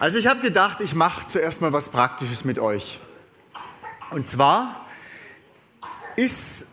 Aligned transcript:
Also 0.00 0.16
ich 0.16 0.28
habe 0.28 0.40
gedacht, 0.40 0.80
ich 0.80 0.94
mache 0.94 1.26
zuerst 1.26 1.60
mal 1.60 1.72
was 1.72 1.88
Praktisches 1.88 2.44
mit 2.44 2.60
euch. 2.60 3.00
Und 4.12 4.28
zwar 4.28 4.86
ist, 6.14 6.68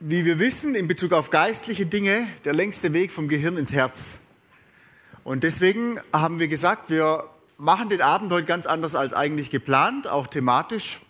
wie 0.00 0.24
wir 0.24 0.38
wissen, 0.38 0.74
in 0.74 0.88
Bezug 0.88 1.12
auf 1.12 1.28
geistliche 1.28 1.84
Dinge 1.84 2.26
der 2.46 2.54
längste 2.54 2.94
Weg 2.94 3.12
vom 3.12 3.28
Gehirn 3.28 3.58
ins 3.58 3.72
Herz. 3.72 4.20
Und 5.22 5.44
deswegen 5.44 6.00
haben 6.14 6.38
wir 6.38 6.48
gesagt, 6.48 6.88
wir 6.88 7.24
machen 7.58 7.90
den 7.90 8.00
Abend 8.00 8.32
heute 8.32 8.46
ganz 8.46 8.64
anders 8.64 8.94
als 8.94 9.12
eigentlich 9.12 9.50
geplant, 9.50 10.08
auch 10.08 10.26
thematisch, 10.26 11.00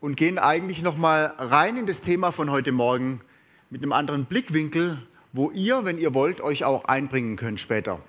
und 0.00 0.18
gehen 0.18 0.38
eigentlich 0.38 0.82
nochmal 0.82 1.32
rein 1.38 1.78
in 1.78 1.86
das 1.86 2.02
Thema 2.02 2.30
von 2.30 2.50
heute 2.50 2.72
Morgen 2.72 3.22
mit 3.70 3.82
einem 3.82 3.92
anderen 3.92 4.26
Blickwinkel, 4.26 4.98
wo 5.32 5.50
ihr, 5.52 5.86
wenn 5.86 5.96
ihr 5.96 6.12
wollt, 6.12 6.42
euch 6.42 6.64
auch 6.64 6.84
einbringen 6.84 7.36
könnt 7.36 7.58
später. 7.58 8.02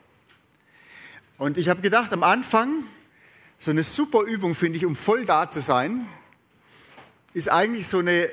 Und 1.37 1.57
ich 1.57 1.69
habe 1.69 1.81
gedacht, 1.81 2.11
am 2.13 2.23
Anfang, 2.23 2.83
so 3.59 3.69
eine 3.71 3.83
super 3.83 4.21
Übung 4.21 4.55
finde 4.55 4.77
ich, 4.77 4.85
um 4.85 4.95
voll 4.95 5.25
da 5.25 5.49
zu 5.49 5.61
sein, 5.61 6.07
ist 7.33 7.49
eigentlich 7.49 7.87
so 7.87 7.99
eine, 7.99 8.29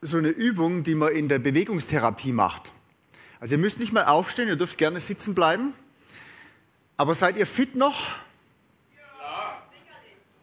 so 0.00 0.18
eine 0.18 0.30
Übung, 0.30 0.82
die 0.82 0.96
man 0.96 1.12
in 1.12 1.28
der 1.28 1.38
Bewegungstherapie 1.38 2.32
macht. 2.32 2.72
Also 3.38 3.54
ihr 3.54 3.58
müsst 3.58 3.78
nicht 3.78 3.92
mal 3.92 4.06
aufstehen, 4.06 4.48
ihr 4.48 4.56
dürft 4.56 4.78
gerne 4.78 4.98
sitzen 4.98 5.34
bleiben. 5.34 5.74
Aber 6.96 7.14
seid 7.14 7.36
ihr 7.36 7.46
fit 7.46 7.76
noch? 7.76 8.08
Ja. 8.96 9.62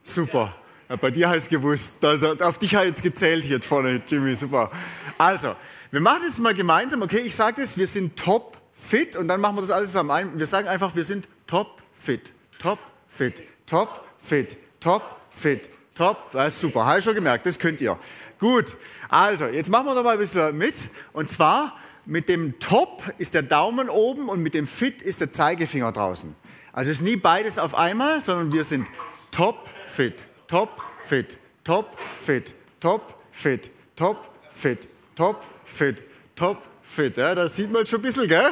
Super. 0.03 0.55
Ja, 0.87 0.95
bei 0.95 1.11
dir 1.11 1.29
heißt 1.29 1.49
gewusst. 1.49 1.97
Da, 2.01 2.15
da, 2.15 2.47
auf 2.47 2.57
dich 2.57 2.75
hat 2.75 2.85
jetzt 2.85 3.03
gezählt 3.03 3.43
hier 3.43 3.61
vorne, 3.61 4.01
Jimmy. 4.05 4.35
Super. 4.35 4.71
Also, 5.17 5.55
wir 5.89 5.99
machen 5.99 6.21
das 6.25 6.37
mal 6.37 6.53
gemeinsam. 6.53 7.01
Okay, 7.01 7.19
ich 7.19 7.35
sage 7.35 7.61
das, 7.61 7.77
wir 7.77 7.87
sind 7.87 8.17
top 8.17 8.57
fit 8.73 9.17
und 9.17 9.27
dann 9.27 9.41
machen 9.41 9.57
wir 9.57 9.61
das 9.61 9.71
alles 9.71 9.89
zusammen. 9.89 10.37
Wir 10.37 10.45
sagen 10.45 10.67
einfach, 10.67 10.95
wir 10.95 11.03
sind 11.03 11.27
top 11.47 11.80
fit, 12.01 12.31
top 12.59 12.79
fit, 13.09 13.43
top 13.65 14.05
fit, 14.19 14.57
top 14.79 15.03
fit, 15.29 15.69
top. 15.95 16.31
Das 16.31 16.55
ist 16.55 16.61
super. 16.61 16.85
Habe 16.85 16.99
ich 16.99 17.05
schon 17.05 17.15
gemerkt, 17.15 17.45
das 17.45 17.59
könnt 17.59 17.81
ihr. 17.81 17.97
Gut. 18.39 18.65
Also, 19.09 19.45
jetzt 19.45 19.69
machen 19.69 19.85
wir 19.85 19.93
noch 19.93 20.03
mal 20.03 20.13
ein 20.13 20.19
bisschen 20.19 20.57
mit. 20.57 20.73
Und 21.13 21.29
zwar 21.29 21.77
mit 22.05 22.29
dem 22.29 22.57
Top 22.59 23.03
ist 23.19 23.35
der 23.35 23.43
Daumen 23.43 23.89
oben 23.89 24.29
und 24.29 24.41
mit 24.41 24.53
dem 24.53 24.65
Fit 24.65 25.01
ist 25.01 25.21
der 25.21 25.31
Zeigefinger 25.31 25.91
draußen. 25.91 26.35
Also 26.73 26.91
es 26.91 26.97
ist 26.97 27.03
nie 27.03 27.17
beides 27.17 27.59
auf 27.59 27.75
einmal, 27.75 28.21
sondern 28.21 28.51
wir 28.51 28.63
sind 28.63 28.87
top 29.29 29.69
fit, 29.87 30.23
top 30.47 30.81
fit, 31.07 31.37
top 31.63 31.97
fit, 32.25 32.53
top 32.79 33.03
fit, 33.33 33.69
top 33.95 34.29
fit, 34.51 34.87
top 35.15 35.43
fit, 35.65 35.97
top 36.35 36.57
fit. 36.81 37.17
Ja, 37.17 37.35
das 37.35 37.55
sieht 37.55 37.71
man 37.71 37.85
schon 37.85 37.99
ein 37.99 38.03
bisschen, 38.03 38.27
gell? 38.27 38.51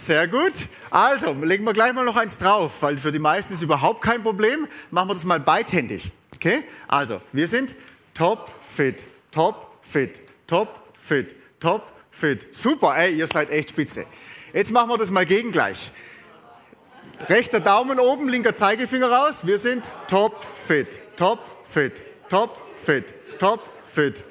Sehr 0.00 0.28
gut. 0.28 0.54
Also, 0.88 1.32
legen 1.32 1.64
wir 1.64 1.74
gleich 1.74 1.92
mal 1.92 2.06
noch 2.06 2.16
eins 2.16 2.38
drauf, 2.38 2.72
weil 2.80 2.96
für 2.96 3.12
die 3.12 3.18
meisten 3.18 3.52
ist 3.52 3.60
überhaupt 3.60 4.00
kein 4.00 4.22
Problem. 4.22 4.66
Machen 4.90 5.08
wir 5.10 5.14
das 5.14 5.24
mal 5.24 5.38
beidhändig. 5.38 6.10
Okay? 6.34 6.64
Also, 6.88 7.20
wir 7.32 7.46
sind 7.46 7.74
top 8.14 8.48
fit, 8.74 9.04
top 9.30 9.70
fit, 9.82 10.20
top 10.46 10.68
fit, 10.98 11.36
top 11.60 11.82
fit. 12.10 12.54
Super, 12.56 12.96
ey, 12.96 13.14
ihr 13.14 13.26
seid 13.26 13.50
echt 13.50 13.70
spitze. 13.70 14.06
Jetzt 14.54 14.72
machen 14.72 14.88
wir 14.88 14.96
das 14.96 15.10
mal 15.10 15.26
gegengleich. 15.26 15.92
Rechter 17.28 17.60
Daumen 17.60 18.00
oben, 18.00 18.26
linker 18.30 18.56
Zeigefinger 18.56 19.10
raus. 19.10 19.40
Wir 19.46 19.58
sind 19.58 19.84
top 20.08 20.34
fit, 20.66 20.88
top 21.18 21.40
fit, 21.68 21.92
top 22.30 22.56
fit, 22.82 23.04
top 23.38 23.60
fit. 23.86 24.24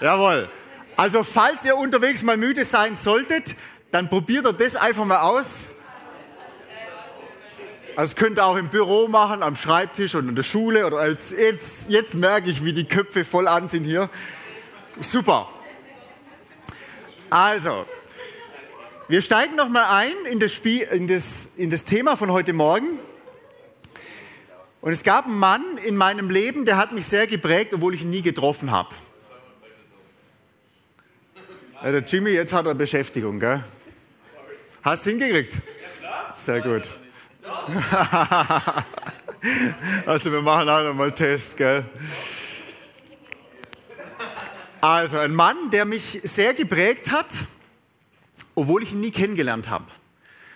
Jawohl. 0.00 0.48
Also 0.96 1.22
falls 1.22 1.66
ihr 1.66 1.76
unterwegs 1.76 2.22
mal 2.22 2.38
müde 2.38 2.64
sein 2.64 2.96
solltet, 2.96 3.54
dann 3.90 4.08
probiert 4.08 4.46
ihr 4.46 4.52
das 4.52 4.76
einfach 4.76 5.04
mal 5.04 5.20
aus. 5.20 5.68
Also 7.96 8.12
das 8.12 8.16
könnt 8.16 8.38
ihr 8.38 8.44
auch 8.44 8.56
im 8.56 8.68
Büro 8.68 9.08
machen, 9.08 9.42
am 9.42 9.56
Schreibtisch 9.56 10.14
und 10.14 10.28
in 10.28 10.36
der 10.36 10.42
Schule. 10.42 10.86
Oder 10.86 10.98
als 10.98 11.30
jetzt, 11.30 11.88
jetzt 11.88 12.14
merke 12.14 12.50
ich, 12.50 12.62
wie 12.62 12.74
die 12.74 12.84
Köpfe 12.84 13.24
voll 13.24 13.48
an 13.48 13.68
sind 13.68 13.84
hier. 13.84 14.10
Super. 15.00 15.48
Also, 17.30 17.86
wir 19.08 19.22
steigen 19.22 19.56
noch 19.56 19.68
mal 19.68 19.96
ein 19.96 20.14
in 20.30 20.40
das, 20.40 20.52
Spiel, 20.52 20.82
in, 20.82 21.08
das, 21.08 21.52
in 21.56 21.70
das 21.70 21.84
Thema 21.84 22.16
von 22.16 22.30
heute 22.32 22.52
Morgen. 22.52 22.98
Und 24.82 24.92
es 24.92 25.02
gab 25.02 25.24
einen 25.24 25.38
Mann 25.38 25.64
in 25.84 25.96
meinem 25.96 26.28
Leben, 26.28 26.64
der 26.64 26.76
hat 26.76 26.92
mich 26.92 27.06
sehr 27.06 27.26
geprägt, 27.26 27.72
obwohl 27.72 27.94
ich 27.94 28.02
ihn 28.02 28.10
nie 28.10 28.22
getroffen 28.22 28.70
habe. 28.70 28.94
Ja, 31.82 31.92
der 31.92 32.02
Jimmy, 32.02 32.30
jetzt 32.30 32.52
hat 32.52 32.66
er 32.66 32.74
Beschäftigung, 32.74 33.40
gell? 33.40 33.64
Hast 34.86 35.04
du 35.04 35.10
hingekriegt? 35.10 35.52
Sehr 36.34 36.62
gut. 36.62 36.88
also 40.06 40.32
wir 40.32 40.40
machen 40.40 40.68
auch 40.68 40.82
nochmal 40.82 41.12
Test, 41.12 41.58
gell? 41.58 41.84
Also 44.80 45.18
ein 45.18 45.34
Mann, 45.34 45.70
der 45.70 45.84
mich 45.84 46.20
sehr 46.22 46.54
geprägt 46.54 47.10
hat 47.10 47.26
obwohl 48.56 48.82
ich 48.82 48.92
ihn 48.92 49.00
nie 49.00 49.12
kennengelernt 49.12 49.68
habe. 49.68 49.84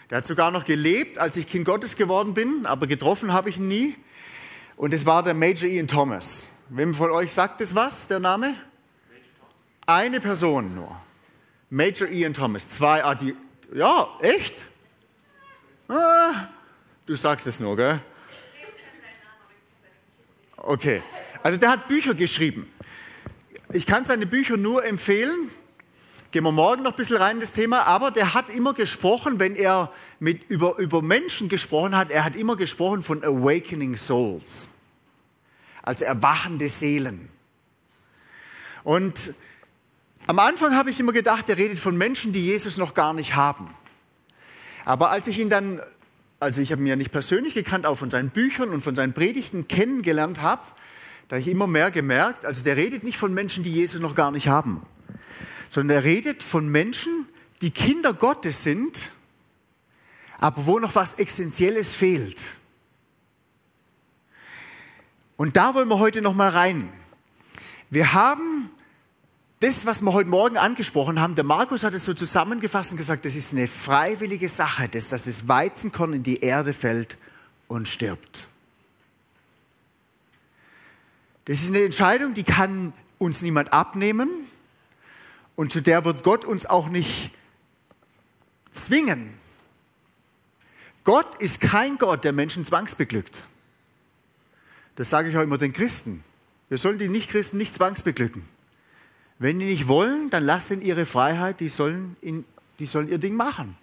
Der 0.08 0.18
hat 0.18 0.26
sogar 0.26 0.50
noch 0.50 0.64
gelebt, 0.64 1.18
als 1.18 1.36
ich 1.36 1.46
Kind 1.46 1.66
Gottes 1.66 1.96
geworden 1.96 2.34
bin, 2.34 2.66
aber 2.66 2.88
getroffen 2.88 3.32
habe 3.32 3.50
ich 3.50 3.58
ihn 3.58 3.68
nie. 3.68 3.94
Und 4.76 4.92
es 4.92 5.06
war 5.06 5.22
der 5.22 5.34
Major 5.34 5.68
Ian 5.68 5.86
Thomas. 5.86 6.48
Wem 6.70 6.94
von 6.94 7.10
euch 7.10 7.32
sagt 7.32 7.60
es 7.60 7.74
was, 7.74 8.08
der 8.08 8.18
Name? 8.18 8.54
Eine 9.86 10.20
Person 10.20 10.74
nur. 10.74 11.00
Major 11.68 12.08
Ian 12.08 12.34
Thomas. 12.34 12.68
Zwei, 12.68 13.04
ah, 13.04 13.14
die, 13.14 13.36
ja, 13.72 14.08
echt? 14.20 14.66
Ah, 15.88 16.48
du 17.06 17.16
sagst 17.16 17.46
es 17.46 17.60
nur, 17.60 17.76
gell? 17.76 18.00
Okay. 20.56 21.02
Also 21.42 21.58
der 21.58 21.70
hat 21.70 21.88
Bücher 21.88 22.14
geschrieben. 22.14 22.70
Ich 23.72 23.86
kann 23.86 24.04
seine 24.04 24.26
Bücher 24.26 24.56
nur 24.56 24.84
empfehlen. 24.84 25.50
Gehen 26.30 26.44
wir 26.44 26.52
morgen 26.52 26.82
noch 26.82 26.92
ein 26.92 26.96
bisschen 26.96 27.16
rein 27.16 27.36
in 27.36 27.40
das 27.40 27.52
Thema, 27.52 27.82
aber 27.84 28.10
der 28.10 28.34
hat 28.34 28.50
immer 28.50 28.74
gesprochen, 28.74 29.40
wenn 29.40 29.56
er 29.56 29.92
mit, 30.20 30.48
über, 30.48 30.76
über 30.78 31.02
Menschen 31.02 31.48
gesprochen 31.48 31.96
hat, 31.96 32.10
er 32.10 32.24
hat 32.24 32.36
immer 32.36 32.56
gesprochen 32.56 33.02
von 33.02 33.24
Awakening 33.24 33.96
Souls, 33.96 34.68
also 35.82 36.04
erwachende 36.04 36.68
Seelen. 36.68 37.30
Und 38.84 39.34
am 40.30 40.38
Anfang 40.38 40.74
habe 40.74 40.90
ich 40.90 41.00
immer 41.00 41.12
gedacht, 41.12 41.48
er 41.48 41.58
redet 41.58 41.78
von 41.78 41.96
Menschen, 41.96 42.32
die 42.32 42.44
Jesus 42.44 42.76
noch 42.76 42.94
gar 42.94 43.12
nicht 43.12 43.34
haben. 43.34 43.74
Aber 44.84 45.10
als 45.10 45.26
ich 45.26 45.38
ihn 45.38 45.50
dann, 45.50 45.80
also 46.38 46.60
ich 46.60 46.72
habe 46.72 46.80
ihn 46.82 46.86
ja 46.86 46.96
nicht 46.96 47.12
persönlich 47.12 47.54
gekannt, 47.54 47.84
auch 47.84 47.96
von 47.96 48.10
seinen 48.10 48.30
Büchern 48.30 48.70
und 48.70 48.80
von 48.80 48.94
seinen 48.94 49.12
Predigten 49.12 49.68
kennengelernt 49.68 50.40
habe, 50.40 50.62
da 51.28 51.36
habe 51.36 51.42
ich 51.42 51.48
immer 51.48 51.66
mehr 51.66 51.90
gemerkt, 51.90 52.44
also 52.44 52.64
der 52.64 52.76
redet 52.76 53.04
nicht 53.04 53.18
von 53.18 53.34
Menschen, 53.34 53.64
die 53.64 53.72
Jesus 53.72 54.00
noch 54.00 54.14
gar 54.14 54.30
nicht 54.30 54.48
haben 54.48 54.82
sondern 55.70 55.98
er 55.98 56.04
redet 56.04 56.42
von 56.42 56.68
Menschen, 56.68 57.26
die 57.62 57.70
Kinder 57.70 58.12
Gottes 58.12 58.64
sind, 58.64 59.12
aber 60.38 60.66
wo 60.66 60.78
noch 60.78 60.94
was 60.96 61.14
Essentielles 61.14 61.94
fehlt. 61.94 62.42
Und 65.36 65.56
da 65.56 65.74
wollen 65.74 65.88
wir 65.88 65.98
heute 65.98 66.20
noch 66.20 66.34
mal 66.34 66.50
rein. 66.50 66.92
Wir 67.88 68.12
haben 68.12 68.70
das, 69.60 69.84
was 69.84 70.00
wir 70.00 70.14
heute 70.14 70.30
Morgen 70.30 70.56
angesprochen 70.56 71.20
haben, 71.20 71.34
der 71.34 71.44
Markus 71.44 71.84
hat 71.84 71.92
es 71.92 72.06
so 72.06 72.14
zusammengefasst 72.14 72.92
und 72.92 72.96
gesagt, 72.96 73.26
das 73.26 73.34
ist 73.34 73.52
eine 73.52 73.68
freiwillige 73.68 74.48
Sache, 74.48 74.88
dass 74.88 75.08
das 75.08 75.48
Weizenkorn 75.48 76.14
in 76.14 76.22
die 76.22 76.40
Erde 76.40 76.72
fällt 76.72 77.18
und 77.68 77.86
stirbt. 77.86 78.48
Das 81.44 81.60
ist 81.60 81.68
eine 81.68 81.84
Entscheidung, 81.84 82.32
die 82.32 82.42
kann 82.42 82.94
uns 83.18 83.42
niemand 83.42 83.72
abnehmen. 83.72 84.30
Und 85.56 85.72
zu 85.72 85.82
der 85.82 86.06
wird 86.06 86.22
Gott 86.22 86.46
uns 86.46 86.64
auch 86.64 86.88
nicht 86.88 87.30
zwingen. 88.72 89.34
Gott 91.04 91.34
ist 91.40 91.60
kein 91.60 91.98
Gott, 91.98 92.24
der 92.24 92.32
Menschen 92.32 92.64
zwangsbeglückt. 92.64 93.36
Das 94.96 95.10
sage 95.10 95.28
ich 95.28 95.36
auch 95.36 95.42
immer 95.42 95.58
den 95.58 95.74
Christen. 95.74 96.24
Wir 96.70 96.78
sollen 96.78 96.98
die 96.98 97.08
Nichtchristen 97.08 97.58
nicht 97.58 97.74
zwangsbeglücken. 97.74 98.42
Wenn 99.40 99.58
die 99.58 99.64
nicht 99.64 99.88
wollen, 99.88 100.28
dann 100.28 100.44
lassen 100.44 100.82
ihre 100.82 101.06
Freiheit, 101.06 101.60
die 101.60 101.70
sollen, 101.70 102.14
in, 102.20 102.44
die 102.78 102.84
sollen 102.84 103.08
ihr 103.08 103.16
Ding 103.16 103.34
machen. 103.34 103.74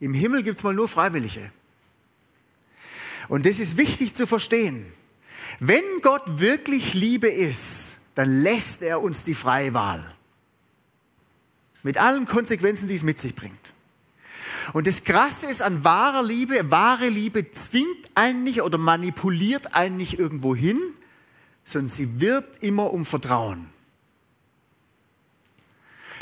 Im 0.00 0.14
Himmel 0.14 0.42
gibt 0.42 0.56
es 0.56 0.64
mal 0.64 0.72
nur 0.72 0.88
Freiwillige. 0.88 1.52
Und 3.28 3.44
das 3.44 3.58
ist 3.58 3.76
wichtig 3.76 4.14
zu 4.14 4.26
verstehen. 4.26 4.90
Wenn 5.60 5.84
Gott 6.00 6.40
wirklich 6.40 6.94
Liebe 6.94 7.28
ist, 7.28 7.98
dann 8.14 8.40
lässt 8.40 8.80
er 8.80 9.02
uns 9.02 9.24
die 9.24 9.34
freie 9.34 9.74
Wahl. 9.74 10.14
Mit 11.82 11.98
allen 11.98 12.24
Konsequenzen, 12.24 12.88
die 12.88 12.94
es 12.94 13.02
mit 13.02 13.20
sich 13.20 13.34
bringt. 13.34 13.74
Und 14.72 14.86
das 14.86 15.04
Krasse 15.04 15.50
ist 15.50 15.60
an 15.60 15.84
wahrer 15.84 16.22
Liebe, 16.22 16.70
wahre 16.70 17.10
Liebe 17.10 17.50
zwingt 17.50 18.08
einen 18.14 18.42
nicht 18.42 18.62
oder 18.62 18.78
manipuliert 18.78 19.74
einen 19.74 19.98
nicht 19.98 20.18
irgendwo 20.18 20.56
hin, 20.56 20.80
sondern 21.64 21.90
sie 21.90 22.20
wirbt 22.20 22.62
immer 22.62 22.90
um 22.90 23.04
Vertrauen. 23.04 23.68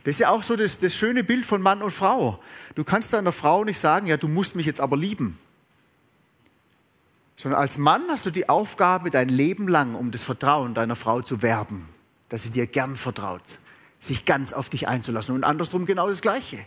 Das 0.07 0.15
ist 0.15 0.19
ja 0.21 0.31
auch 0.31 0.45
so 0.45 0.55
das, 0.55 0.79
das 0.79 0.95
schöne 0.95 1.25
Bild 1.25 1.45
von 1.45 1.61
Mann 1.61 1.83
und 1.83 1.91
Frau. 1.91 2.39
Du 2.77 2.85
kannst 2.85 3.13
deiner 3.13 3.33
Frau 3.33 3.65
nicht 3.65 3.81
sagen, 3.81 4.07
ja, 4.07 4.17
du 4.17 4.29
musst 4.29 4.55
mich 4.55 4.65
jetzt 4.65 4.81
aber 4.81 4.97
lieben. 4.97 5.37
sondern 7.35 7.61
als 7.61 7.77
Mann 7.77 8.05
hast 8.09 8.25
du 8.25 8.31
die 8.31 8.49
Aufgabe, 8.49 9.11
dein 9.11 9.29
Leben 9.29 9.67
lang 9.67 9.97
um 9.97 10.13
das 10.13 10.23
Vertrauen 10.23 10.75
deiner 10.75 10.95
Frau 10.95 11.23
zu 11.23 11.43
werben, 11.43 11.89
dass 12.29 12.45
sie 12.45 12.51
dir 12.51 12.69
gern 12.69 12.95
vertraut, 12.95 13.43
sich 13.99 14.25
ganz 14.25 14.53
auf 14.53 14.69
dich 14.69 14.87
einzulassen 14.87 15.35
und 15.35 15.43
andersrum 15.43 15.87
genau 15.87 16.07
das 16.07 16.23
Gleiche. 16.23 16.65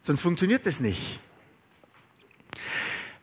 Sonst 0.00 0.22
funktioniert 0.22 0.64
das 0.64 0.80
nicht. 0.80 1.20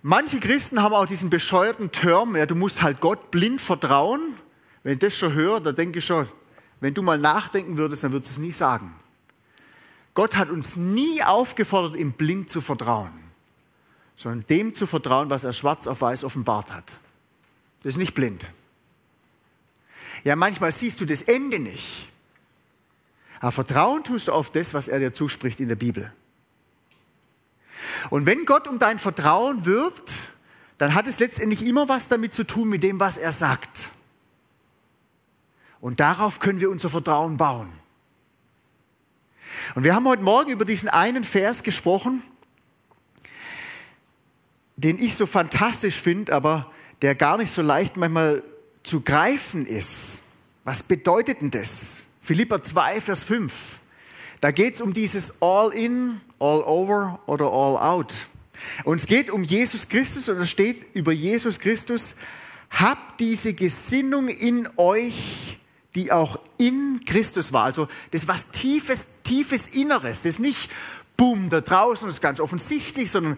Manche 0.04 0.40
Christen 0.40 0.84
haben 0.84 0.94
auch 0.94 1.08
diesen 1.08 1.31
bescheuerten 1.31 1.92
Term, 1.92 2.36
ja, 2.36 2.46
du 2.46 2.54
musst 2.54 2.84
halt 2.84 3.00
Gott 3.00 3.31
blind 3.31 3.62
vertrauen. 3.62 4.36
Wenn 4.84 4.94
ich 4.94 5.00
das 5.00 5.18
schon 5.18 5.34
höre, 5.34 5.60
da 5.60 5.72
denke 5.72 5.98
ich 5.98 6.06
schon, 6.06 6.28
wenn 6.81 6.94
du 6.94 7.02
mal 7.02 7.18
nachdenken 7.18 7.80
würdest, 7.80 8.04
dann 8.04 8.12
würdest 8.12 8.34
du 8.34 8.42
es 8.42 8.46
nie 8.46 8.52
sagen. 8.52 8.94
Gott 10.18 10.36
hat 10.36 10.50
uns 10.50 10.78
nie 10.78 11.22
aufgefordert, 11.22 11.96
ihm 11.96 12.14
blind 12.14 12.50
zu 12.50 12.60
vertrauen, 12.60 13.14
sondern 14.16 14.48
dem 14.48 14.74
zu 14.74 14.88
vertrauen, 14.88 15.30
was 15.30 15.44
er 15.44 15.54
schwarz 15.54 15.86
auf 15.86 16.02
weiß 16.02 16.24
offenbart 16.24 16.74
hat. 16.74 16.86
Das 17.84 17.92
ist 17.92 17.98
nicht 17.98 18.16
blind. 18.16 18.52
Ja, 20.24 20.36
manchmal 20.36 20.72
siehst 20.72 21.00
du 21.00 21.06
das 21.06 21.22
Ende 21.22 21.60
nicht. 21.60 22.10
Aber 23.42 23.52
Vertrauen 23.52 24.04
tust 24.04 24.30
du 24.30 24.31
auf 24.31 24.50
das, 24.50 24.74
was 24.74 24.88
er 24.88 24.98
dir 24.98 25.14
zuspricht 25.14 25.60
in 25.60 25.68
der 25.68 25.75
Bibel. 25.75 26.12
Und 28.10 28.25
wenn 28.25 28.46
Gott 28.46 28.68
um 28.68 28.80
dein 28.80 28.98
Vertrauen 28.98 29.66
wirbt, 29.66 30.12
dann 30.80 30.96
hat 30.96 31.06
es 31.06 31.20
letztendlich 31.20 31.63
immer 31.63 31.90
was 31.90 32.08
damit 32.08 32.34
zu 32.34 32.44
tun 32.44 32.70
mit 32.70 32.81
dem, 32.81 33.00
was 33.00 33.18
er 33.18 33.31
sagt. 33.31 33.90
Und 35.80 36.00
darauf 36.00 36.40
können 36.40 36.60
wir 36.60 36.72
unser 36.72 36.90
Vertrauen 36.90 37.38
bauen. 37.38 37.72
Und 39.75 39.84
wir 39.84 39.96
haben 39.96 40.08
heute 40.08 40.24
Morgen 40.24 40.52
über 40.52 40.66
diesen 40.66 40.90
einen 40.90 41.24
Vers 41.24 41.64
gesprochen, 41.64 42.22
den 44.75 45.00
ich 45.00 45.16
so 45.16 45.25
fantastisch 45.25 45.96
finde, 45.96 46.34
aber 46.34 46.72
der 47.02 47.16
gar 47.16 47.38
nicht 47.38 47.52
so 47.52 47.62
leicht 47.62 47.98
manchmal 47.98 48.44
zu 48.84 49.02
greifen 49.02 49.66
ist. 49.66 50.19
Was 50.64 50.84
bedeutet 50.84 51.42
denn 51.42 51.52
das? 51.52 51.98
Philippa 52.22 52.62
2, 52.62 53.02
Vers 53.02 53.24
5. 53.24 53.80
Da 54.42 54.52
geht 54.52 54.75
es 54.75 54.81
um 54.81 54.94
dieses 54.94 55.42
All 55.42 55.74
in, 55.74 56.22
All 56.40 56.62
over 56.62 57.20
oder 57.25 57.46
All 57.46 57.78
out. 57.78 58.13
Und 58.84 58.98
es 58.98 59.08
geht 59.08 59.30
um 59.30 59.44
Jesus 59.44 59.90
Christus 59.90 60.30
und 60.30 60.40
da 60.40 60.46
steht 60.46 60.96
über 60.96 61.12
Jesus 61.12 61.60
Christus, 61.60 62.16
habt 62.70 63.20
diese 63.20 63.54
Gesinnung 63.54 64.28
in 64.28 64.68
euch, 64.78 65.56
die 65.98 66.12
auch 66.12 66.40
in 66.60 67.02
Christus 67.06 67.54
war. 67.54 67.64
Also 67.64 67.88
das 68.12 68.22
ist 68.22 68.28
was 68.28 68.52
tiefes, 68.52 69.08
tiefes 69.24 69.70
Inneres. 69.70 70.22
Das 70.22 70.34
ist 70.34 70.40
nicht, 70.40 70.70
boom, 71.18 71.50
da 71.50 71.60
draußen, 71.60 72.08
das 72.08 72.18
ist 72.18 72.22
ganz 72.22 72.40
offensichtlich, 72.40 73.10
sondern 73.10 73.36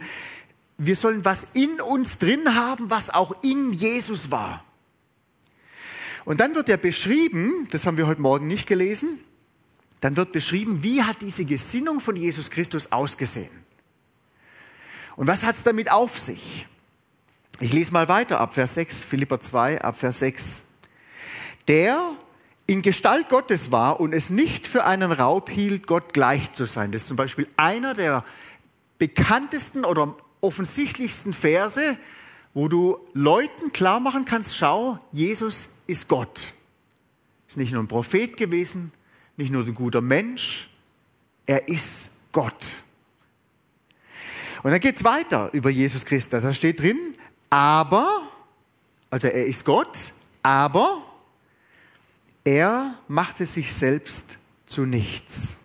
wir 0.78 0.98
sollen 0.98 1.24
was 1.24 1.46
in 1.54 1.80
uns 1.80 2.20
drin 2.20 2.56
haben, 2.56 2.90
was 2.90 3.10
auch 3.10 3.44
in 3.44 3.72
Jesus 3.72 4.30
war. 4.30 4.64
Und 6.26 6.42
dann 6.42 6.54
wird 6.54 6.68
er 6.68 6.76
beschrieben, 6.76 7.68
das 7.72 7.88
haben 7.88 7.96
wir 7.96 8.08
heute 8.08 8.22
Morgen 8.22 8.48
nicht 8.48 8.68
gelesen, 8.68 9.20
dann 10.02 10.18
wird 10.18 10.34
beschrieben, 10.34 10.84
wie 10.84 11.04
hat 11.04 11.22
diese 11.22 11.46
Gesinnung 11.46 12.02
von 12.02 12.18
Jesus 12.18 12.52
Christus 12.52 12.92
ausgesehen. 12.92 13.50
Und 15.16 15.28
was 15.28 15.46
hat 15.46 15.56
es 15.56 15.64
damit 15.64 15.92
auf 15.92 16.20
sich? 16.20 16.68
Ich 17.62 17.72
lese 17.72 17.94
mal 17.94 18.10
weiter 18.10 18.42
ab 18.42 18.54
Vers 18.54 18.74
6, 18.74 19.04
Philippa 19.06 19.40
2, 19.40 19.82
ab 19.82 19.98
Vers 19.98 20.20
6. 20.20 20.64
Der 21.70 22.16
in 22.69 22.83
Gestalt 22.83 23.30
Gottes 23.30 23.71
war 23.71 24.00
und 24.00 24.13
es 24.13 24.30
nicht 24.30 24.68
für 24.68 24.83
einen 24.83 25.12
Raub 25.12 25.50
hielt, 25.50 25.88
Gott 25.88 26.13
gleich 26.13 26.54
zu 26.54 26.66
sein. 26.66 26.92
Das 26.92 27.01
ist 27.01 27.07
zum 27.07 27.18
Beispiel 27.18 27.48
einer 27.57 27.95
der 27.95 28.24
bekanntesten 29.00 29.86
oder 29.86 30.16
offensichtlichsten 30.39 31.33
Verse, 31.33 31.98
wo 32.54 32.68
du 32.68 33.00
Leuten 33.13 33.74
klar 33.74 34.00
machen 34.00 34.24
kannst, 34.24 34.56
schau, 34.56 35.00
Jesus 35.12 35.77
ist 35.88 36.07
Gott. 36.10 36.54
Ist 37.48 37.57
nicht 37.57 37.71
nur 37.71 37.81
ein 37.81 37.88
Prophet 37.88 38.38
gewesen, 38.38 38.92
nicht 39.36 39.51
nur 39.51 39.65
ein 39.65 39.74
guter 39.74 40.01
Mensch, 40.01 40.69
er 41.48 41.68
ist 41.69 42.18
Gott. 42.31 42.74
Und 44.62 44.69
dann 44.69 44.80
geht 44.80 44.95
es 44.95 45.04
weiter 45.04 45.50
über 45.54 45.72
Jesus 45.72 46.06
Christus. 46.06 46.44
Da 46.44 46.54
steht 46.54 46.80
drin, 46.80 47.15
aber, 47.50 48.30
also 49.10 49.27
er 49.27 49.48
ist 49.48 49.65
Gott, 49.65 49.98
aber 50.44 51.01
er 52.44 52.95
machte 53.07 53.45
sich 53.45 53.74
selbst 53.74 54.38
zu 54.65 54.86
nichts 54.86 55.57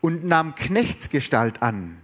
und 0.00 0.24
nahm 0.24 0.54
Knechtsgestalt 0.54 1.62
an, 1.62 1.96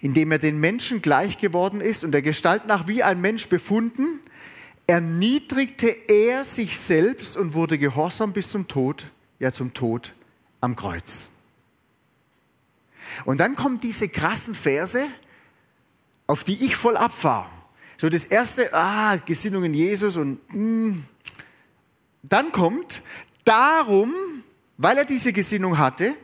indem 0.00 0.32
er 0.32 0.38
den 0.38 0.60
Menschen 0.60 1.02
gleich 1.02 1.38
geworden 1.38 1.80
ist 1.80 2.04
und 2.04 2.12
der 2.12 2.22
Gestalt 2.22 2.66
nach 2.66 2.86
wie 2.86 3.02
ein 3.02 3.20
Mensch 3.20 3.48
befunden, 3.48 4.20
erniedrigte 4.86 5.88
er 5.88 6.44
sich 6.44 6.78
selbst 6.78 7.36
und 7.36 7.54
wurde 7.54 7.78
gehorsam 7.78 8.32
bis 8.32 8.50
zum 8.50 8.68
Tod, 8.68 9.06
ja 9.38 9.50
zum 9.50 9.72
Tod 9.74 10.12
am 10.60 10.76
Kreuz. 10.76 11.30
Und 13.24 13.38
dann 13.38 13.56
kommen 13.56 13.80
diese 13.80 14.08
krassen 14.08 14.54
Verse, 14.54 15.06
auf 16.26 16.44
die 16.44 16.64
ich 16.64 16.76
voll 16.76 16.96
abfahre. 16.96 17.48
So 17.96 18.08
das 18.08 18.24
erste, 18.24 18.72
ah, 18.74 19.16
Gesinnung 19.16 19.64
in 19.64 19.74
Jesus 19.74 20.16
und 20.16 20.40
mh. 20.52 20.96
Dann 22.28 22.52
kommt, 22.52 23.02
darum, 23.44 24.12
weil 24.76 24.98
er 24.98 25.04
diese 25.04 25.32
Gesinnung 25.32 25.78
hatte, 25.78 26.14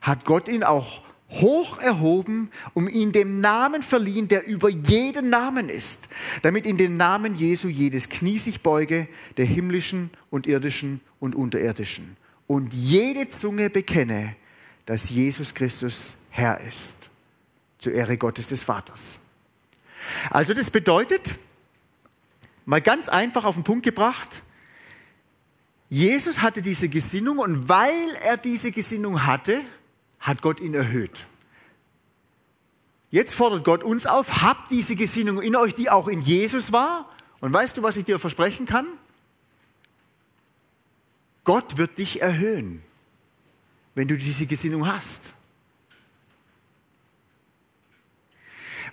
hat 0.00 0.24
Gott 0.24 0.48
ihn 0.48 0.62
auch 0.62 1.02
hoch 1.30 1.78
erhoben, 1.78 2.50
um 2.74 2.88
ihn 2.88 3.12
dem 3.12 3.40
Namen 3.40 3.82
verliehen, 3.82 4.28
der 4.28 4.46
über 4.46 4.68
jeden 4.68 5.30
Namen 5.30 5.70
ist, 5.70 6.08
damit 6.42 6.66
in 6.66 6.76
den 6.76 6.98
Namen 6.98 7.34
Jesu 7.34 7.68
jedes 7.68 8.10
Knie 8.10 8.38
sich 8.38 8.60
beuge, 8.60 9.08
der 9.38 9.46
himmlischen 9.46 10.10
und 10.30 10.46
irdischen 10.46 11.00
und 11.20 11.34
unterirdischen 11.34 12.16
und 12.46 12.74
jede 12.74 13.28
Zunge 13.30 13.70
bekenne, 13.70 14.36
dass 14.84 15.08
Jesus 15.08 15.54
Christus 15.54 16.24
Herr 16.30 16.60
ist, 16.60 17.08
zur 17.78 17.94
Ehre 17.94 18.18
Gottes 18.18 18.48
des 18.48 18.62
Vaters. 18.62 19.20
Also 20.30 20.52
das 20.52 20.70
bedeutet, 20.70 21.34
mal 22.66 22.82
ganz 22.82 23.08
einfach 23.08 23.44
auf 23.44 23.54
den 23.54 23.64
Punkt 23.64 23.84
gebracht, 23.84 24.42
Jesus 25.92 26.40
hatte 26.40 26.62
diese 26.62 26.88
Gesinnung 26.88 27.38
und 27.38 27.68
weil 27.68 28.14
er 28.24 28.38
diese 28.38 28.72
Gesinnung 28.72 29.26
hatte, 29.26 29.60
hat 30.20 30.40
Gott 30.40 30.58
ihn 30.58 30.72
erhöht. 30.72 31.26
Jetzt 33.10 33.34
fordert 33.34 33.62
Gott 33.62 33.82
uns 33.82 34.06
auf, 34.06 34.40
habt 34.40 34.70
diese 34.70 34.96
Gesinnung 34.96 35.42
in 35.42 35.54
euch, 35.54 35.74
die 35.74 35.90
auch 35.90 36.08
in 36.08 36.22
Jesus 36.22 36.72
war. 36.72 37.14
Und 37.40 37.52
weißt 37.52 37.76
du, 37.76 37.82
was 37.82 37.98
ich 37.98 38.06
dir 38.06 38.18
versprechen 38.18 38.64
kann? 38.64 38.86
Gott 41.44 41.76
wird 41.76 41.98
dich 41.98 42.22
erhöhen, 42.22 42.82
wenn 43.94 44.08
du 44.08 44.16
diese 44.16 44.46
Gesinnung 44.46 44.86
hast. 44.86 45.34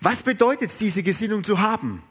Was 0.01 0.21
bedeutet 0.23 0.69
es, 0.69 0.75
diese 0.75 1.01
Gesinnung 1.01 1.45
zu 1.45 1.61
haben? 1.61 2.03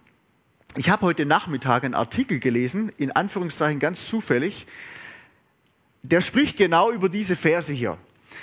Ich 0.77 0.91
habe 0.91 1.07
heute 1.07 1.25
Nachmittag 1.25 1.85
einen 1.85 1.95
Artikel 1.95 2.41
gelesen, 2.41 2.93
in 2.99 3.11
Anführungszeichen 3.11 3.79
ganz 3.79 4.07
zufällig, 4.07 4.67
der 6.03 6.21
spricht 6.21 6.57
genau 6.57 6.91
über 6.93 7.09
diese 7.09 7.37
Verse 7.37 7.73
hier. 7.73 7.99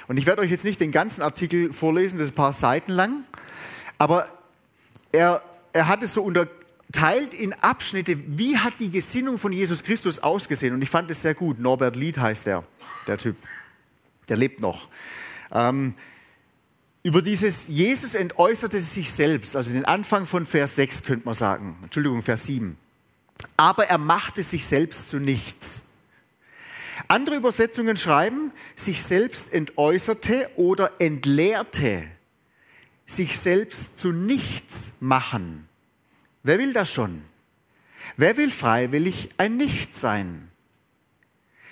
Und 0.07 0.17
ich 0.17 0.25
werde 0.25 0.41
euch 0.41 0.49
jetzt 0.49 0.65
nicht 0.65 0.79
den 0.79 0.91
ganzen 0.91 1.21
Artikel 1.21 1.71
vorlesen, 1.71 2.17
das 2.17 2.29
ist 2.29 2.33
ein 2.33 2.35
paar 2.35 2.53
Seiten 2.53 2.91
lang, 2.91 3.23
aber 3.97 4.27
er, 5.11 5.41
er 5.71 5.87
hat 5.87 6.03
es 6.03 6.13
so 6.13 6.23
unter, 6.23 6.47
teilt 6.91 7.33
in 7.33 7.53
Abschnitte, 7.53 8.17
wie 8.37 8.57
hat 8.57 8.73
die 8.79 8.89
Gesinnung 8.89 9.37
von 9.37 9.53
Jesus 9.53 9.83
Christus 9.83 10.19
ausgesehen. 10.19 10.73
Und 10.73 10.81
ich 10.81 10.89
fand 10.89 11.09
es 11.11 11.21
sehr 11.21 11.35
gut. 11.35 11.59
Norbert 11.59 11.95
Lied 11.95 12.17
heißt 12.17 12.47
der, 12.47 12.63
der 13.07 13.17
Typ. 13.17 13.37
Der 14.27 14.37
lebt 14.37 14.59
noch. 14.59 14.89
Ähm, 15.51 15.93
über 17.05 17.21
dieses 17.21 17.67
Jesus 17.67 18.15
entäußerte 18.15 18.81
sich 18.81 19.11
selbst, 19.11 19.55
also 19.55 19.71
den 19.71 19.85
Anfang 19.85 20.25
von 20.25 20.43
Vers 20.47 20.75
6 20.75 21.03
könnte 21.03 21.25
man 21.25 21.35
sagen. 21.35 21.77
Entschuldigung, 21.83 22.23
Vers 22.23 22.45
7. 22.45 22.75
Aber 23.57 23.85
er 23.85 23.99
machte 23.99 24.41
sich 24.41 24.65
selbst 24.65 25.09
zu 25.09 25.19
nichts. 25.19 25.89
Andere 27.07 27.35
Übersetzungen 27.35 27.95
schreiben, 27.95 28.51
sich 28.75 29.03
selbst 29.03 29.53
entäußerte 29.53 30.49
oder 30.55 30.93
entleerte, 30.97 32.07
sich 33.05 33.39
selbst 33.39 33.99
zu 33.99 34.11
nichts 34.11 34.93
machen. 34.99 35.69
Wer 36.41 36.57
will 36.57 36.73
das 36.73 36.89
schon? 36.89 37.21
Wer 38.17 38.35
will 38.35 38.49
freiwillig 38.49 39.29
ein 39.37 39.57
Nichts 39.57 40.01
sein? 40.01 40.49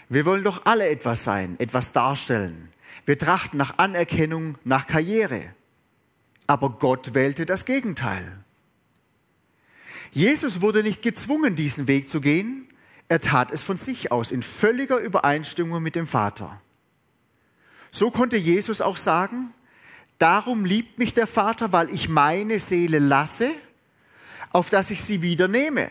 Wir 0.10 0.26
wollen 0.26 0.44
doch 0.44 0.68
alle 0.68 0.90
etwas 0.90 1.24
sein, 1.24 1.56
etwas 1.60 1.92
darstellen. 1.92 2.70
Wir 3.06 3.18
trachten 3.18 3.58
nach 3.58 3.78
Anerkennung, 3.78 4.58
nach 4.64 4.88
Karriere. 4.88 5.54
Aber 6.48 6.70
Gott 6.70 7.14
wählte 7.14 7.46
das 7.46 7.66
Gegenteil. 7.66 8.40
Jesus 10.12 10.62
wurde 10.62 10.84
nicht 10.84 11.02
gezwungen, 11.02 11.56
diesen 11.56 11.88
Weg 11.88 12.10
zu 12.10 12.22
gehen. 12.22 12.68
Er 13.10 13.20
tat 13.20 13.52
es 13.52 13.62
von 13.62 13.78
sich 13.78 14.12
aus, 14.12 14.32
in 14.32 14.44
völliger 14.44 14.98
Übereinstimmung 14.98 15.82
mit 15.82 15.96
dem 15.96 16.08
Vater. 16.08 16.62
So 17.92 18.12
konnte 18.12 18.38
Jesus 18.38 18.82
auch 18.82 18.98
sagen, 18.98 19.54
darum 20.20 20.66
liebt 20.66 21.00
mich 21.00 21.14
der 21.14 21.28
Vater, 21.28 21.72
weil 21.72 21.90
ich 21.90 22.10
meine 22.10 22.60
Seele 22.60 23.00
lasse 23.00 23.50
auf 24.54 24.70
dass 24.70 24.92
ich 24.92 25.04
sie 25.04 25.22
wieder 25.22 25.50
nehme. 25.50 25.90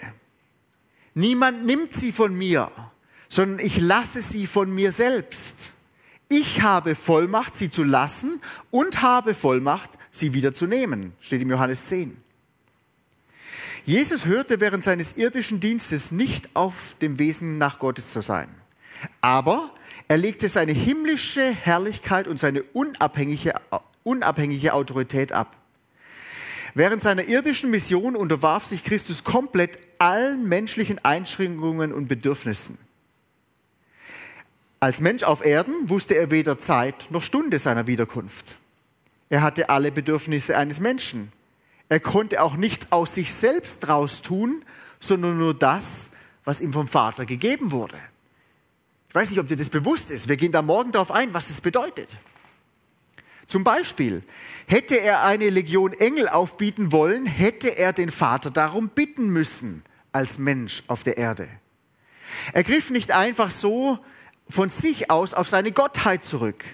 Niemand 1.14 1.66
nimmt 1.66 1.92
sie 1.92 2.12
von 2.12 2.35
mir, 2.35 2.71
sondern 3.28 3.59
ich 3.59 3.78
lasse 3.78 4.23
sie 4.23 4.47
von 4.47 4.75
mir 4.75 4.92
selbst. 4.92 5.73
Ich 6.34 6.62
habe 6.62 6.94
Vollmacht, 6.94 7.54
sie 7.54 7.68
zu 7.70 7.84
lassen 7.84 8.40
und 8.70 9.02
habe 9.02 9.34
Vollmacht, 9.34 9.90
sie 10.10 10.32
wieder 10.32 10.54
zu 10.54 10.66
nehmen, 10.66 11.12
steht 11.20 11.42
im 11.42 11.50
Johannes 11.50 11.84
10. 11.88 12.16
Jesus 13.84 14.24
hörte 14.24 14.58
während 14.58 14.82
seines 14.82 15.18
irdischen 15.18 15.60
Dienstes 15.60 16.10
nicht 16.10 16.56
auf 16.56 16.96
dem 17.02 17.18
Wesen 17.18 17.58
nach 17.58 17.78
Gottes 17.78 18.12
zu 18.12 18.22
sein. 18.22 18.48
Aber 19.20 19.74
er 20.08 20.16
legte 20.16 20.48
seine 20.48 20.72
himmlische 20.72 21.52
Herrlichkeit 21.52 22.26
und 22.26 22.40
seine 22.40 22.62
unabhängige, 22.62 23.52
unabhängige 24.02 24.72
Autorität 24.72 25.32
ab. 25.32 25.54
Während 26.72 27.02
seiner 27.02 27.28
irdischen 27.28 27.70
Mission 27.70 28.16
unterwarf 28.16 28.64
sich 28.64 28.84
Christus 28.84 29.22
komplett 29.22 29.76
allen 29.98 30.48
menschlichen 30.48 30.98
Einschränkungen 31.04 31.92
und 31.92 32.08
Bedürfnissen. 32.08 32.78
Als 34.82 35.00
Mensch 35.00 35.22
auf 35.22 35.44
Erden 35.44 35.90
wusste 35.90 36.16
er 36.16 36.32
weder 36.32 36.58
Zeit 36.58 37.06
noch 37.10 37.22
Stunde 37.22 37.60
seiner 37.60 37.86
Wiederkunft. 37.86 38.56
Er 39.30 39.40
hatte 39.40 39.68
alle 39.68 39.92
Bedürfnisse 39.92 40.56
eines 40.56 40.80
Menschen. 40.80 41.30
Er 41.88 42.00
konnte 42.00 42.42
auch 42.42 42.56
nichts 42.56 42.90
aus 42.90 43.14
sich 43.14 43.32
selbst 43.32 43.86
raus 43.86 44.22
tun, 44.22 44.64
sondern 44.98 45.38
nur 45.38 45.54
das, 45.54 46.16
was 46.44 46.60
ihm 46.60 46.72
vom 46.72 46.88
Vater 46.88 47.26
gegeben 47.26 47.70
wurde. 47.70 47.96
Ich 49.08 49.14
weiß 49.14 49.30
nicht, 49.30 49.38
ob 49.38 49.46
dir 49.46 49.56
das 49.56 49.70
bewusst 49.70 50.10
ist. 50.10 50.26
Wir 50.26 50.36
gehen 50.36 50.50
da 50.50 50.62
morgen 50.62 50.90
darauf 50.90 51.12
ein, 51.12 51.32
was 51.32 51.46
das 51.46 51.60
bedeutet. 51.60 52.08
Zum 53.46 53.62
Beispiel, 53.62 54.24
hätte 54.66 54.98
er 54.98 55.22
eine 55.22 55.48
Legion 55.50 55.92
Engel 55.92 56.28
aufbieten 56.28 56.90
wollen, 56.90 57.24
hätte 57.24 57.68
er 57.68 57.92
den 57.92 58.10
Vater 58.10 58.50
darum 58.50 58.88
bitten 58.88 59.28
müssen, 59.28 59.84
als 60.10 60.38
Mensch 60.38 60.82
auf 60.88 61.04
der 61.04 61.18
Erde. 61.18 61.48
Er 62.52 62.64
griff 62.64 62.90
nicht 62.90 63.12
einfach 63.12 63.52
so 63.52 64.00
von 64.49 64.70
sich 64.70 65.11
aus 65.11 65.34
auf 65.34 65.49
seine 65.49 65.72
Gottheit 65.72 66.25
zurück. 66.25 66.64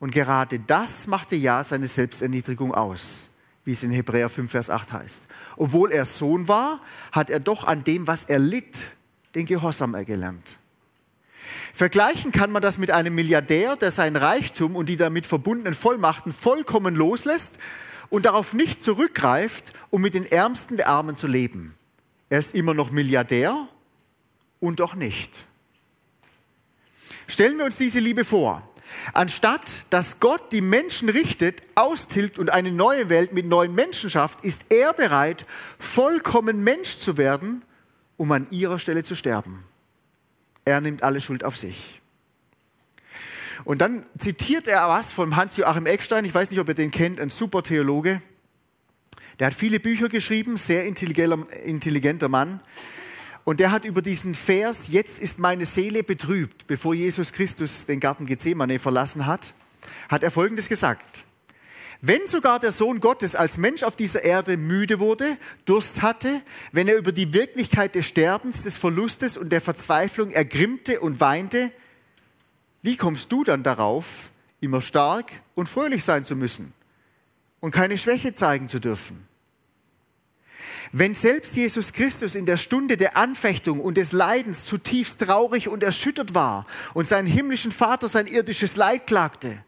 Und 0.00 0.12
gerade 0.12 0.60
das 0.60 1.06
machte 1.06 1.36
ja 1.36 1.64
seine 1.64 1.88
Selbsterniedrigung 1.88 2.74
aus, 2.74 3.28
wie 3.64 3.72
es 3.72 3.82
in 3.82 3.90
Hebräer 3.90 4.28
5, 4.28 4.50
Vers 4.50 4.70
8 4.70 4.92
heißt. 4.92 5.22
Obwohl 5.56 5.90
er 5.90 6.04
Sohn 6.04 6.48
war, 6.48 6.80
hat 7.12 7.30
er 7.30 7.40
doch 7.40 7.64
an 7.64 7.84
dem, 7.84 8.06
was 8.06 8.24
er 8.24 8.38
litt, 8.38 8.76
den 9.34 9.46
Gehorsam 9.46 9.94
ergelernt. 9.94 10.56
Vergleichen 11.74 12.32
kann 12.32 12.50
man 12.50 12.62
das 12.62 12.78
mit 12.78 12.90
einem 12.90 13.14
Milliardär, 13.14 13.76
der 13.76 13.90
sein 13.90 14.16
Reichtum 14.16 14.76
und 14.76 14.88
die 14.88 14.96
damit 14.96 15.26
verbundenen 15.26 15.74
Vollmachten 15.74 16.32
vollkommen 16.32 16.94
loslässt 16.94 17.58
und 18.10 18.24
darauf 18.24 18.52
nicht 18.52 18.82
zurückgreift, 18.82 19.72
um 19.90 20.02
mit 20.02 20.14
den 20.14 20.30
Ärmsten 20.30 20.76
der 20.76 20.88
Armen 20.88 21.16
zu 21.16 21.26
leben. 21.26 21.74
Er 22.30 22.38
ist 22.38 22.54
immer 22.54 22.74
noch 22.74 22.90
Milliardär 22.90 23.68
und 24.60 24.80
doch 24.80 24.94
nicht. 24.94 25.44
Stellen 27.28 27.58
wir 27.58 27.66
uns 27.66 27.76
diese 27.76 28.00
Liebe 28.00 28.24
vor. 28.24 28.68
Anstatt 29.12 29.84
dass 29.90 30.18
Gott 30.18 30.50
die 30.50 30.62
Menschen 30.62 31.10
richtet, 31.10 31.62
austilgt 31.74 32.38
und 32.38 32.50
eine 32.50 32.72
neue 32.72 33.10
Welt 33.10 33.32
mit 33.32 33.46
neuen 33.46 33.74
Menschen 33.74 34.10
schafft, 34.10 34.44
ist 34.44 34.66
er 34.70 34.94
bereit, 34.94 35.44
vollkommen 35.78 36.64
Mensch 36.64 36.96
zu 36.98 37.18
werden, 37.18 37.62
um 38.16 38.32
an 38.32 38.46
ihrer 38.50 38.78
Stelle 38.78 39.04
zu 39.04 39.14
sterben. 39.14 39.64
Er 40.64 40.80
nimmt 40.80 41.02
alle 41.02 41.20
Schuld 41.20 41.44
auf 41.44 41.56
sich. 41.56 42.00
Und 43.64 43.82
dann 43.82 44.06
zitiert 44.16 44.66
er 44.66 44.88
was 44.88 45.12
von 45.12 45.36
Hans-Joachim 45.36 45.86
Eckstein, 45.86 46.24
ich 46.24 46.34
weiß 46.34 46.50
nicht, 46.50 46.60
ob 46.60 46.68
ihr 46.68 46.74
den 46.74 46.90
kennt, 46.90 47.20
ein 47.20 47.30
super 47.30 47.62
Theologe. 47.62 48.22
Der 49.38 49.48
hat 49.48 49.54
viele 49.54 49.78
Bücher 49.80 50.08
geschrieben, 50.08 50.56
sehr 50.56 50.86
intelligenter 50.86 52.28
Mann. 52.28 52.60
Und 53.48 53.60
der 53.60 53.70
hat 53.70 53.86
über 53.86 54.02
diesen 54.02 54.34
Vers, 54.34 54.88
jetzt 54.88 55.18
ist 55.18 55.38
meine 55.38 55.64
Seele 55.64 56.02
betrübt, 56.02 56.66
bevor 56.66 56.92
Jesus 56.92 57.32
Christus 57.32 57.86
den 57.86 57.98
Garten 57.98 58.26
Gethsemane 58.26 58.78
verlassen 58.78 59.24
hat, 59.24 59.54
hat 60.10 60.22
er 60.22 60.30
Folgendes 60.30 60.68
gesagt. 60.68 61.24
Wenn 62.02 62.26
sogar 62.26 62.60
der 62.60 62.72
Sohn 62.72 63.00
Gottes 63.00 63.34
als 63.34 63.56
Mensch 63.56 63.84
auf 63.84 63.96
dieser 63.96 64.22
Erde 64.22 64.58
müde 64.58 64.98
wurde, 64.98 65.38
Durst 65.64 66.02
hatte, 66.02 66.42
wenn 66.72 66.88
er 66.88 66.98
über 66.98 67.10
die 67.10 67.32
Wirklichkeit 67.32 67.94
des 67.94 68.04
Sterbens, 68.04 68.64
des 68.64 68.76
Verlustes 68.76 69.38
und 69.38 69.48
der 69.48 69.62
Verzweiflung 69.62 70.30
ergrimmte 70.30 71.00
und 71.00 71.18
weinte, 71.18 71.72
wie 72.82 72.98
kommst 72.98 73.32
du 73.32 73.44
dann 73.44 73.62
darauf, 73.62 74.28
immer 74.60 74.82
stark 74.82 75.32
und 75.54 75.70
fröhlich 75.70 76.04
sein 76.04 76.26
zu 76.26 76.36
müssen 76.36 76.74
und 77.60 77.70
keine 77.70 77.96
Schwäche 77.96 78.34
zeigen 78.34 78.68
zu 78.68 78.78
dürfen? 78.78 79.27
Wenn 80.92 81.14
selbst 81.14 81.56
Jesus 81.56 81.92
Christus 81.92 82.34
in 82.34 82.46
der 82.46 82.56
Stunde 82.56 82.96
der 82.96 83.16
Anfechtung 83.16 83.80
und 83.80 83.96
des 83.96 84.12
Leidens 84.12 84.64
zutiefst 84.64 85.20
traurig 85.20 85.68
und 85.68 85.82
erschüttert 85.82 86.34
war 86.34 86.66
und 86.94 87.06
seinen 87.06 87.28
himmlischen 87.28 87.72
Vater 87.72 88.08
sein 88.08 88.26
irdisches 88.26 88.76
Leid 88.76 89.06
klagte, 89.06 89.62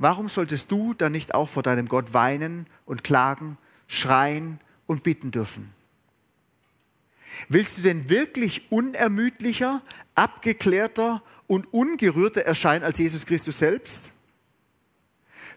Warum 0.00 0.30
solltest 0.30 0.72
du 0.72 0.94
dann 0.94 1.12
nicht 1.12 1.34
auch 1.34 1.50
vor 1.50 1.62
deinem 1.62 1.86
Gott 1.86 2.14
weinen 2.14 2.66
und 2.86 3.04
klagen, 3.04 3.58
schreien 3.86 4.58
und 4.86 5.02
bitten 5.02 5.30
dürfen? 5.30 5.74
Willst 7.50 7.76
du 7.76 7.82
denn 7.82 8.08
wirklich 8.08 8.72
unermüdlicher, 8.72 9.82
abgeklärter 10.14 11.22
und 11.46 11.70
ungerührter 11.74 12.40
erscheinen 12.40 12.82
als 12.82 12.96
Jesus 12.96 13.26
Christus 13.26 13.58
selbst? 13.58 14.12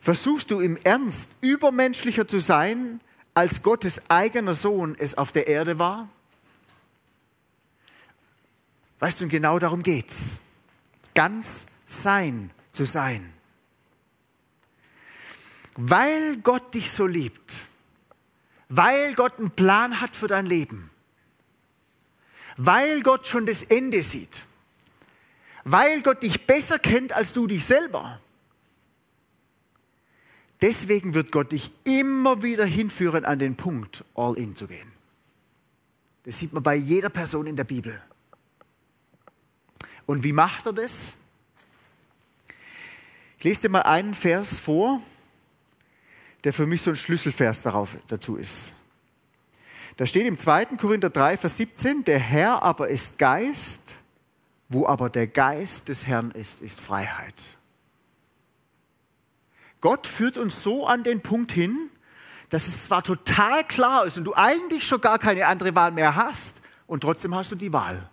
Versuchst 0.01 0.51
du 0.51 0.59
im 0.59 0.75
Ernst 0.83 1.37
übermenschlicher 1.39 2.27
zu 2.27 2.39
sein, 2.39 2.99
als 3.33 3.63
Gottes 3.63 4.09
eigener 4.09 4.53
Sohn 4.53 4.95
es 4.97 5.17
auf 5.17 5.31
der 5.31 5.47
Erde 5.47 5.79
war? 5.79 6.09
Weißt 8.99 9.21
du, 9.21 9.27
genau 9.27 9.59
darum 9.59 9.83
geht's. 9.83 10.39
Ganz 11.13 11.67
sein 11.85 12.51
zu 12.71 12.85
sein. 12.85 13.33
Weil 15.75 16.37
Gott 16.37 16.73
dich 16.73 16.91
so 16.91 17.07
liebt, 17.07 17.53
weil 18.69 19.13
Gott 19.15 19.39
einen 19.39 19.51
Plan 19.51 20.01
hat 20.01 20.15
für 20.15 20.27
dein 20.27 20.45
Leben, 20.45 20.89
weil 22.57 23.01
Gott 23.01 23.27
schon 23.27 23.45
das 23.45 23.63
Ende 23.63 24.03
sieht, 24.03 24.45
weil 25.63 26.01
Gott 26.01 26.21
dich 26.21 26.45
besser 26.45 26.77
kennt 26.77 27.11
als 27.13 27.33
du 27.33 27.47
dich 27.47 27.65
selber. 27.65 28.19
Deswegen 30.63 31.13
wird 31.13 31.33
Gott 31.33 31.51
dich 31.51 31.73
immer 31.83 32.41
wieder 32.41 32.63
hinführen 32.63 33.25
an 33.25 33.37
den 33.37 33.57
Punkt, 33.57 34.05
all 34.15 34.37
in 34.37 34.55
zu 34.55 34.65
gehen. 34.65 34.89
Das 36.23 36.39
sieht 36.39 36.53
man 36.53 36.63
bei 36.63 36.75
jeder 36.75 37.09
Person 37.09 37.47
in 37.47 37.57
der 37.57 37.65
Bibel. 37.65 38.01
Und 40.05 40.23
wie 40.23 40.31
macht 40.31 40.65
er 40.65 40.71
das? 40.71 41.17
Ich 43.39 43.43
lese 43.43 43.63
dir 43.63 43.69
mal 43.71 43.81
einen 43.81 44.13
Vers 44.13 44.57
vor, 44.57 45.01
der 46.45 46.53
für 46.53 46.65
mich 46.65 46.81
so 46.81 46.91
ein 46.91 46.95
Schlüsselvers 46.95 47.63
darauf, 47.63 47.97
dazu 48.07 48.37
ist. 48.37 48.73
Da 49.97 50.05
steht 50.05 50.25
im 50.25 50.37
2. 50.37 50.77
Korinther 50.77 51.09
3, 51.09 51.35
Vers 51.39 51.57
17, 51.57 52.05
der 52.05 52.19
Herr 52.19 52.63
aber 52.63 52.87
ist 52.87 53.17
Geist, 53.17 53.95
wo 54.69 54.87
aber 54.87 55.09
der 55.09 55.27
Geist 55.27 55.89
des 55.89 56.07
Herrn 56.07 56.31
ist, 56.31 56.61
ist 56.61 56.79
Freiheit. 56.79 57.35
Gott 59.83 60.07
führt 60.07 60.37
uns 60.37 60.63
so 60.63 60.87
an 60.87 61.03
den 61.03 61.19
Punkt 61.19 61.51
hin, 61.51 61.89
dass 62.47 62.69
es 62.69 62.85
zwar 62.85 63.03
total 63.03 63.65
klar 63.65 64.05
ist 64.05 64.17
und 64.17 64.23
du 64.23 64.33
eigentlich 64.33 64.87
schon 64.87 65.01
gar 65.01 65.19
keine 65.19 65.45
andere 65.45 65.75
Wahl 65.75 65.91
mehr 65.91 66.15
hast 66.15 66.61
und 66.87 67.01
trotzdem 67.01 67.35
hast 67.35 67.51
du 67.51 67.57
die 67.57 67.73
Wahl. 67.73 68.09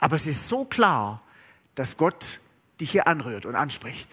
Aber 0.00 0.16
es 0.16 0.26
ist 0.26 0.48
so 0.48 0.64
klar, 0.64 1.22
dass 1.76 1.96
Gott 1.96 2.40
dich 2.80 2.90
hier 2.90 3.06
anrührt 3.06 3.46
und 3.46 3.54
anspricht 3.54 4.08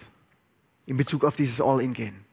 in 0.86 0.96
Bezug 0.96 1.24
auf 1.24 1.34
dieses 1.34 1.60
All-In-Gehen. 1.60 2.24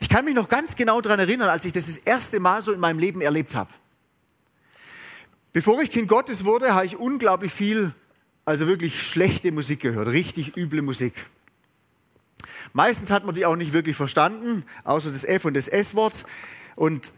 Ich 0.00 0.08
kann 0.08 0.24
mich 0.24 0.34
noch 0.34 0.48
ganz 0.48 0.74
genau 0.74 1.00
daran 1.00 1.20
erinnern, 1.20 1.50
als 1.50 1.64
ich 1.64 1.72
das 1.72 1.86
das 1.86 1.98
erste 1.98 2.40
Mal 2.40 2.62
so 2.62 2.72
in 2.72 2.80
meinem 2.80 2.98
Leben 2.98 3.20
erlebt 3.20 3.54
habe. 3.54 3.70
Bevor 5.52 5.80
ich 5.80 5.92
Kind 5.92 6.08
Gottes 6.08 6.44
wurde, 6.44 6.74
habe 6.74 6.86
ich 6.86 6.96
unglaublich 6.96 7.52
viel, 7.52 7.94
also 8.44 8.66
wirklich 8.66 9.00
schlechte 9.00 9.52
Musik 9.52 9.78
gehört, 9.78 10.08
richtig 10.08 10.56
üble 10.56 10.82
Musik. 10.82 11.14
Meistens 12.72 13.10
hat 13.10 13.24
man 13.24 13.34
die 13.34 13.46
auch 13.46 13.56
nicht 13.56 13.72
wirklich 13.72 13.96
verstanden, 13.96 14.64
außer 14.84 15.10
das 15.10 15.24
F 15.24 15.44
und 15.44 15.54
das 15.54 15.68
S-Wort. 15.68 16.24
Und 16.76 17.12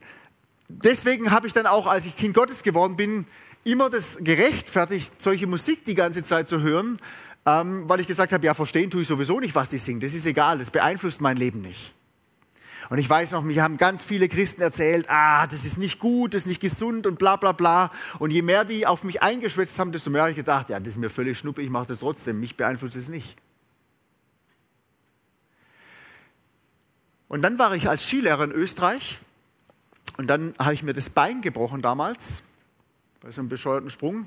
deswegen 0.68 1.30
habe 1.30 1.46
ich 1.46 1.52
dann 1.52 1.66
auch, 1.66 1.86
als 1.86 2.06
ich 2.06 2.16
Kind 2.16 2.34
Gottes 2.34 2.62
geworden 2.62 2.96
bin, 2.96 3.26
immer 3.64 3.90
das 3.90 4.18
gerechtfertigt, 4.20 5.20
solche 5.20 5.46
Musik 5.46 5.84
die 5.84 5.94
ganze 5.94 6.22
Zeit 6.22 6.48
zu 6.48 6.62
hören, 6.62 6.98
ähm, 7.46 7.88
weil 7.88 8.00
ich 8.00 8.06
gesagt 8.06 8.32
habe, 8.32 8.44
ja, 8.44 8.54
verstehen 8.54 8.90
tue 8.90 9.02
ich 9.02 9.08
sowieso 9.08 9.40
nicht, 9.40 9.54
was 9.54 9.68
die 9.68 9.78
singen. 9.78 10.00
Das 10.00 10.14
ist 10.14 10.26
egal, 10.26 10.58
das 10.58 10.70
beeinflusst 10.70 11.20
mein 11.20 11.36
Leben 11.36 11.62
nicht. 11.62 11.94
Und 12.88 12.98
ich 12.98 13.08
weiß 13.08 13.32
noch, 13.32 13.44
mir 13.44 13.62
haben 13.62 13.76
ganz 13.76 14.02
viele 14.02 14.28
Christen 14.28 14.62
erzählt, 14.62 15.06
ah, 15.08 15.46
das 15.46 15.64
ist 15.64 15.78
nicht 15.78 16.00
gut, 16.00 16.34
das 16.34 16.42
ist 16.42 16.46
nicht 16.48 16.60
gesund 16.60 17.06
und 17.06 17.18
bla 17.18 17.36
bla 17.36 17.52
bla. 17.52 17.92
Und 18.18 18.32
je 18.32 18.42
mehr 18.42 18.64
die 18.64 18.86
auf 18.86 19.04
mich 19.04 19.22
eingeschwätzt 19.22 19.78
haben, 19.78 19.92
desto 19.92 20.10
mehr 20.10 20.22
habe 20.22 20.32
ich 20.32 20.36
gedacht, 20.36 20.70
ja, 20.70 20.80
das 20.80 20.88
ist 20.88 20.98
mir 20.98 21.08
völlig 21.08 21.38
schnuppe, 21.38 21.62
ich 21.62 21.70
mache 21.70 21.86
das 21.86 22.00
trotzdem, 22.00 22.40
mich 22.40 22.56
beeinflusst 22.56 22.96
es 22.96 23.08
nicht. 23.08 23.36
Und 27.30 27.42
dann 27.42 27.60
war 27.60 27.72
ich 27.76 27.88
als 27.88 28.04
Skilehrer 28.04 28.42
in 28.42 28.50
Österreich 28.50 29.18
Und 30.18 30.26
dann 30.26 30.52
habe 30.58 30.74
ich 30.74 30.82
mir 30.82 30.92
das 30.92 31.08
Bein 31.08 31.40
gebrochen 31.40 31.80
damals, 31.80 32.42
bei 33.20 33.30
so 33.30 33.40
einem 33.40 33.48
bescheuerten 33.48 33.88
Sprung. 33.88 34.26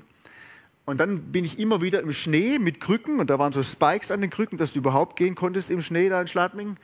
Und 0.86 0.98
dann 0.98 1.30
bin 1.30 1.44
ich 1.44 1.58
immer 1.58 1.82
wieder 1.82 2.00
im 2.00 2.12
Schnee 2.14 2.58
mit 2.58 2.80
Krücken 2.80 3.20
und 3.20 3.28
da 3.28 3.38
waren 3.38 3.52
so 3.52 3.62
Spikes 3.62 4.10
an 4.10 4.22
den 4.22 4.30
Krücken, 4.30 4.56
dass 4.56 4.72
du 4.72 4.78
überhaupt 4.78 5.16
gehen 5.16 5.34
konntest 5.34 5.70
im 5.70 5.82
Schnee 5.82 6.08
da 6.08 6.20
in 6.20 6.28
Schladming. 6.28 6.68
Und 6.68 6.78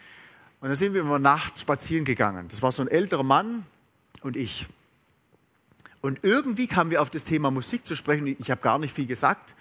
dann 0.68 0.74
sind 0.74 0.92
wir 0.92 1.00
immer 1.00 1.18
nachts 1.18 1.62
spazieren 1.62 2.04
gegangen. 2.04 2.48
Das 2.48 2.60
war 2.60 2.70
so 2.70 2.82
ein 2.82 2.88
älterer 2.88 3.22
Mann 3.22 3.64
und 4.20 4.36
ich. 4.36 4.66
Und 6.02 6.20
irgendwie 6.22 6.66
kamen 6.66 6.90
wir 6.90 7.00
auf 7.00 7.08
das 7.08 7.24
Thema 7.24 7.50
Musik 7.50 7.86
zu 7.86 7.96
sprechen. 7.96 8.36
Ich 8.38 8.50
habe 8.50 8.60
gar 8.60 8.78
nicht 8.78 8.94
viel 8.94 9.06
gesagt. 9.06 9.54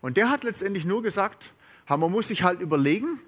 Und 0.00 0.16
der 0.16 0.30
hat 0.30 0.42
letztendlich 0.42 0.84
nur 0.84 1.02
gesagt, 1.02 1.52
man 1.88 2.10
muss 2.10 2.28
sich 2.28 2.42
halt 2.42 2.60
überlegen, 2.60 3.20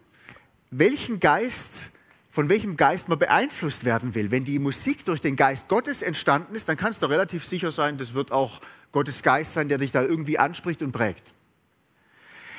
welchen 0.73 1.21
Geist, 1.21 1.91
von 2.35 2.49
welchem 2.49 2.77
Geist 2.77 3.09
man 3.09 3.21
beeinflusst 3.21 3.85
werden 3.85 4.17
will. 4.17 4.33
Wenn 4.33 4.45
die 4.45 4.59
Musik 4.59 5.05
durch 5.05 5.21
den 5.21 5.37
Geist 5.37 5.69
Gottes 5.69 6.03
entstanden 6.03 6.57
ist, 6.57 6.69
dann 6.69 6.77
kannst 6.77 7.01
du 7.01 7.07
relativ 7.07 7.47
sicher 7.47 7.71
sein, 7.71 7.97
das 7.97 8.13
wird 8.13 8.33
auch 8.33 8.61
Gottes 8.91 9.23
Geist 9.23 9.53
sein, 9.53 9.69
der 9.69 9.79
dich 9.79 9.93
da 9.93 10.03
irgendwie 10.03 10.37
anspricht 10.37 10.83
und 10.83 10.91
prägt. 10.91 11.33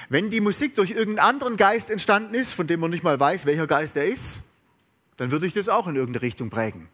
Wenn 0.08 0.30
die 0.30 0.40
Musik 0.40 0.78
durch 0.78 0.92
irgendeinen 0.92 1.28
anderen 1.28 1.58
Geist 1.58 1.92
entstanden 1.92 2.36
ist, 2.36 2.54
von 2.54 2.68
dem 2.68 2.80
man 2.80 2.90
nicht 2.90 3.04
mal 3.04 3.20
weiß, 3.20 3.46
welcher 3.46 3.68
Geist 3.68 3.98
er 3.98 4.06
ist, 4.06 4.44
dann 5.18 5.30
würde 5.32 5.46
ich 5.46 5.54
das 5.54 5.68
auch 5.68 5.88
in 5.88 5.98
irgendeine 5.98 6.22
Richtung 6.22 6.50
prägen. 6.50 6.88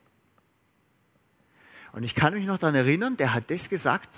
Und 1.91 2.01
ich 2.01 2.15
kann 2.15 2.33
mich 2.33 2.47
noch 2.47 2.57
daran 2.57 2.73
erinnern, 2.73 3.15
der 3.15 3.35
hat 3.35 3.51
das 3.51 3.69
gesagt. 3.69 4.09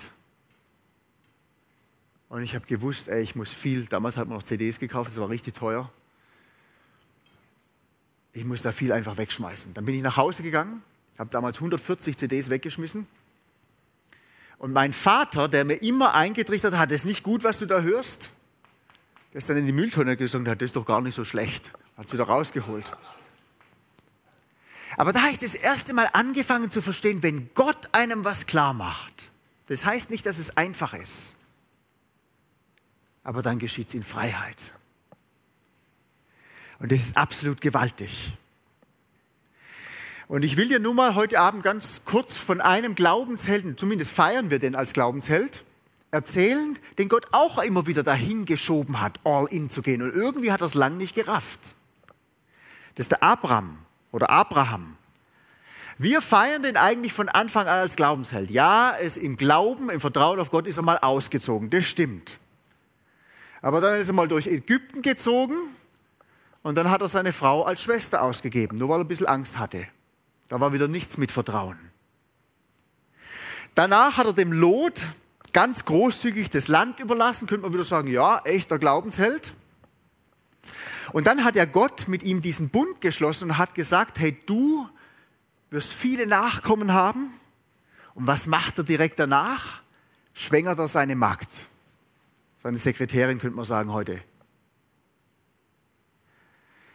Und 2.30 2.44
ich 2.44 2.56
habe 2.56 2.66
gewusst, 2.66 3.10
ey, 3.10 3.22
ich 3.24 3.36
muss 3.36 3.52
viel, 3.52 3.88
damals 3.88 4.16
hat 4.16 4.30
man 4.30 4.38
noch 4.38 4.44
CDs 4.44 4.80
gekauft, 4.80 5.10
das 5.10 5.18
war 5.18 5.28
richtig 5.28 5.54
teuer. 5.54 5.92
Ich 8.34 8.46
muss 8.46 8.64
da 8.64 8.72
viel 8.72 8.92
einfach 8.92 9.18
wegschmeißen. 9.18 9.74
Dann 9.74 9.86
bin 9.86 9.96
ich 9.96 10.02
nach 10.02 10.18
Hause 10.18 10.44
gegangen, 10.44 10.82
habe 11.18 11.30
damals 11.30 11.58
140 11.58 12.18
CDs 12.18 12.50
weggeschmissen. 12.50 13.08
Und 14.58 14.74
mein 14.74 14.94
Vater, 14.94 15.48
der 15.48 15.66
mir 15.66 15.76
immer 15.76 16.14
eingetrichtert 16.14 16.76
hat, 16.76 16.92
ist 16.92 17.06
nicht 17.06 17.24
gut, 17.24 17.44
was 17.44 17.60
du 17.60 17.66
da 17.66 17.82
hörst, 17.82 18.32
der 19.34 19.40
ist 19.40 19.50
dann 19.50 19.58
in 19.58 19.66
die 19.66 19.72
Mülltonne 19.72 20.16
gesungen, 20.16 20.48
hat 20.48 20.62
das 20.62 20.68
ist 20.68 20.76
doch 20.76 20.86
gar 20.86 21.02
nicht 21.02 21.16
so 21.16 21.26
schlecht. 21.26 21.72
Hat 21.98 22.06
es 22.06 22.14
wieder 22.14 22.26
rausgeholt. 22.26 22.96
Aber 24.98 25.12
da 25.12 25.22
habe 25.22 25.32
ich 25.32 25.40
das 25.40 25.56
erste 25.56 25.94
Mal 25.94 26.08
angefangen 26.14 26.70
zu 26.70 26.82
verstehen, 26.82 27.24
wenn 27.24 27.50
Gott 27.54 27.90
einem 27.94 28.26
was 28.26 28.46
klar 28.46 28.74
macht, 28.74 29.28
das 29.68 29.86
heißt 29.86 30.12
nicht, 30.12 30.26
dass 30.26 30.38
es 30.38 30.58
einfach 30.58 30.94
ist, 30.94 31.36
aber 33.24 33.42
dann 33.42 33.58
geschieht 33.60 33.88
es 33.88 33.94
in 33.94 34.04
Freiheit. 34.04 34.74
Und 36.84 36.92
das 36.92 37.00
ist 37.00 37.16
absolut 37.16 37.62
gewaltig. 37.62 38.34
Und 40.28 40.44
ich 40.44 40.58
will 40.58 40.68
dir 40.68 40.80
nur 40.80 40.94
mal 40.94 41.16
heute 41.16 41.40
Abend 41.40 41.64
ganz 41.64 42.02
kurz 42.04 42.36
von 42.36 42.60
einem 42.60 42.94
Glaubenshelden, 42.94 43.78
zumindest 43.78 44.12
feiern 44.12 44.50
wir 44.50 44.60
den 44.60 44.76
als 44.76 44.92
Glaubensheld, 44.92 45.64
erzählen, 46.12 46.78
den 46.98 47.08
Gott 47.08 47.28
auch 47.32 47.58
immer 47.60 47.88
wieder 47.88 48.04
dahin 48.04 48.44
geschoben 48.44 49.00
hat, 49.00 49.18
all 49.24 49.46
in 49.46 49.70
zu 49.70 49.82
gehen. 49.82 50.02
Und 50.02 50.14
irgendwie 50.14 50.52
hat 50.52 50.60
er 50.60 50.66
es 50.66 50.74
lang 50.74 50.98
nicht 50.98 51.16
gerafft. 51.16 51.62
Das 52.96 53.06
ist 53.06 53.12
der 53.12 53.24
Abraham 53.24 53.78
oder 54.12 54.30
Abraham. 54.30 54.98
Wir 55.98 56.20
feiern 56.20 56.64
den 56.64 56.76
eigentlich 56.76 57.14
von 57.14 57.30
Anfang 57.30 57.68
an 57.68 57.80
als 57.80 57.96
Glaubensheld. 57.96 58.52
Ja, 58.52 58.94
es 59.00 59.16
im 59.16 59.38
Glauben, 59.38 59.90
im 59.90 60.02
Vertrauen 60.02 60.38
auf 60.38 60.52
Gott 60.52 60.68
ist 60.68 60.76
er 60.76 60.84
mal 60.84 60.98
ausgezogen. 60.98 61.70
Das 61.70 61.86
stimmt. 61.86 62.40
Aber 63.62 63.80
dann 63.80 63.98
ist 64.02 64.10
er 64.10 64.14
mal 64.14 64.28
durch 64.28 64.48
Ägypten 64.48 65.02
gezogen 65.02 65.56
und 66.64 66.76
dann 66.76 66.90
hat 66.90 67.02
er 67.02 67.08
seine 67.08 67.34
Frau 67.34 67.64
als 67.64 67.84
Schwester 67.84 68.22
ausgegeben, 68.22 68.78
nur 68.78 68.90
weil 68.90 69.00
er 69.00 69.04
ein 69.04 69.08
bisschen 69.08 69.28
Angst 69.28 69.60
hatte. 69.60 69.88
Da 70.48 70.60
war 70.60 70.74
wieder 70.74 70.88
nichts 70.88 71.18
mit 71.18 71.32
Vertrauen. 71.32 71.78
Danach 73.76 74.18
hat 74.18 74.26
er 74.26 74.34
dem 74.34 74.52
Lot 74.52 75.02
ganz 75.52 75.86
großzügig 75.86 76.50
das 76.50 76.68
Land 76.68 77.00
überlassen, 77.00 77.48
könnte 77.48 77.64
man 77.64 77.74
wieder 77.74 77.84
sagen, 77.84 78.08
ja, 78.08 78.40
echter 78.44 78.80
Glaubensheld. 78.80 79.54
Und 81.12 81.28
dann 81.28 81.44
hat 81.44 81.56
ja 81.56 81.66
Gott 81.66 82.08
mit 82.08 82.24
ihm 82.24 82.42
diesen 82.42 82.70
Bund 82.70 83.02
geschlossen 83.02 83.52
und 83.52 83.58
hat 83.58 83.76
gesagt, 83.76 84.20
hey, 84.20 84.38
du 84.46 84.88
wirst 85.70 85.94
viele 85.94 86.28
Nachkommen 86.28 86.94
haben. 86.94 87.32
Und 88.16 88.28
was 88.28 88.48
macht 88.48 88.78
er 88.78 88.84
direkt 88.84 89.20
danach? 89.20 89.82
Schwängert 90.34 90.80
er 90.80 90.88
seine 90.88 91.16
Magd. 91.16 91.50
Seine 92.62 92.78
Sekretärin 92.78 93.40
könnte 93.40 93.56
man 93.56 93.66
sagen 93.66 93.92
heute. 93.92 94.22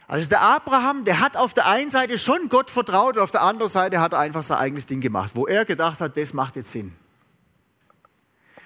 Also 0.09 0.27
der 0.27 0.41
Abraham, 0.41 1.05
der 1.05 1.19
hat 1.19 1.37
auf 1.37 1.53
der 1.53 1.67
einen 1.67 1.91
Seite 1.91 2.17
schon 2.17 2.49
Gott 2.49 2.71
vertraut, 2.71 3.19
auf 3.19 3.29
der 3.29 3.43
anderen 3.43 3.69
Seite 3.69 3.99
hat 3.99 4.13
er 4.13 4.19
einfach 4.19 4.41
sein 4.41 4.57
eigenes 4.57 4.87
Ding 4.87 5.01
gemacht, 5.01 5.33
wo 5.35 5.45
er 5.45 5.65
gedacht 5.65 5.99
hat, 5.99 6.17
das 6.17 6.33
macht 6.33 6.55
jetzt 6.55 6.71
Sinn. 6.71 6.95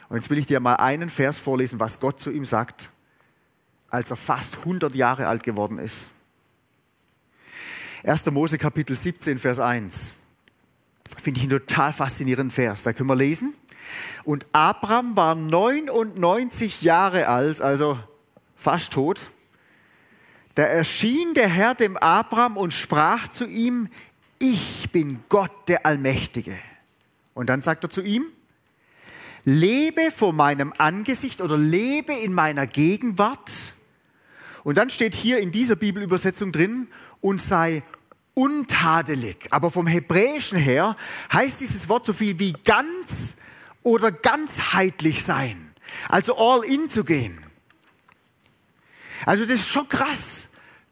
Und 0.07 0.15
jetzt 0.15 0.29
will 0.29 0.37
ich 0.37 0.45
dir 0.45 0.61
mal 0.61 0.75
einen 0.75 1.09
Vers 1.09 1.39
vorlesen, 1.39 1.81
was 1.81 1.99
Gott 1.99 2.21
zu 2.21 2.31
ihm 2.31 2.45
sagt, 2.45 2.87
als 3.89 4.09
er 4.09 4.15
fast 4.15 4.59
100 4.59 4.95
Jahre 4.95 5.27
alt 5.27 5.43
geworden 5.43 5.79
ist. 5.79 6.11
1. 8.05 8.25
Mose 8.27 8.57
Kapitel 8.57 8.95
17, 8.95 9.37
Vers 9.37 9.59
1. 9.59 10.13
Finde 11.21 11.41
ich 11.41 11.43
einen 11.43 11.59
total 11.59 11.91
faszinierenden 11.91 12.51
Vers. 12.51 12.83
Da 12.83 12.93
können 12.93 13.09
wir 13.09 13.17
lesen. 13.17 13.53
Und 14.23 14.45
Abraham 14.53 15.17
war 15.17 15.35
99 15.35 16.83
Jahre 16.83 17.27
alt, 17.27 17.59
also 17.59 17.99
fast 18.55 18.93
tot. 18.93 19.19
Da 20.55 20.63
erschien 20.63 21.33
der 21.33 21.47
Herr 21.47 21.75
dem 21.75 21.97
Abraham 21.97 22.57
und 22.57 22.71
sprach 22.71 23.27
zu 23.27 23.45
ihm, 23.45 23.89
ich 24.39 24.89
bin 24.91 25.23
Gott 25.29 25.51
der 25.67 25.85
Allmächtige. 25.85 26.57
Und 27.33 27.47
dann 27.47 27.61
sagt 27.61 27.83
er 27.83 27.89
zu 27.89 28.01
ihm, 28.01 28.25
lebe 29.45 30.11
vor 30.11 30.33
meinem 30.33 30.73
Angesicht 30.77 31.41
oder 31.41 31.57
lebe 31.57 32.13
in 32.13 32.33
meiner 32.33 32.67
Gegenwart. 32.67 33.73
Und 34.63 34.77
dann 34.77 34.89
steht 34.89 35.15
hier 35.15 35.39
in 35.39 35.51
dieser 35.51 35.75
Bibelübersetzung 35.75 36.51
drin, 36.51 36.87
und 37.23 37.41
sei 37.41 37.83
untadelig. 38.35 39.47
Aber 39.49 39.71
vom 39.71 39.87
Hebräischen 39.87 40.57
her 40.57 40.95
heißt 41.31 41.61
dieses 41.61 41.89
Wort 41.89 42.05
so 42.05 42.13
viel 42.13 42.37
wie 42.37 42.53
ganz 42.65 43.37
oder 43.81 44.11
ganzheitlich 44.11 45.23
sein. 45.23 45.73
Also 46.09 46.37
all 46.37 46.63
in 46.65 46.89
zu 46.89 47.05
gehen. 47.05 47.39
Also 49.25 49.43
das 49.43 49.55
ist 49.55 49.67
schon 49.67 49.87
krass. 49.89 50.51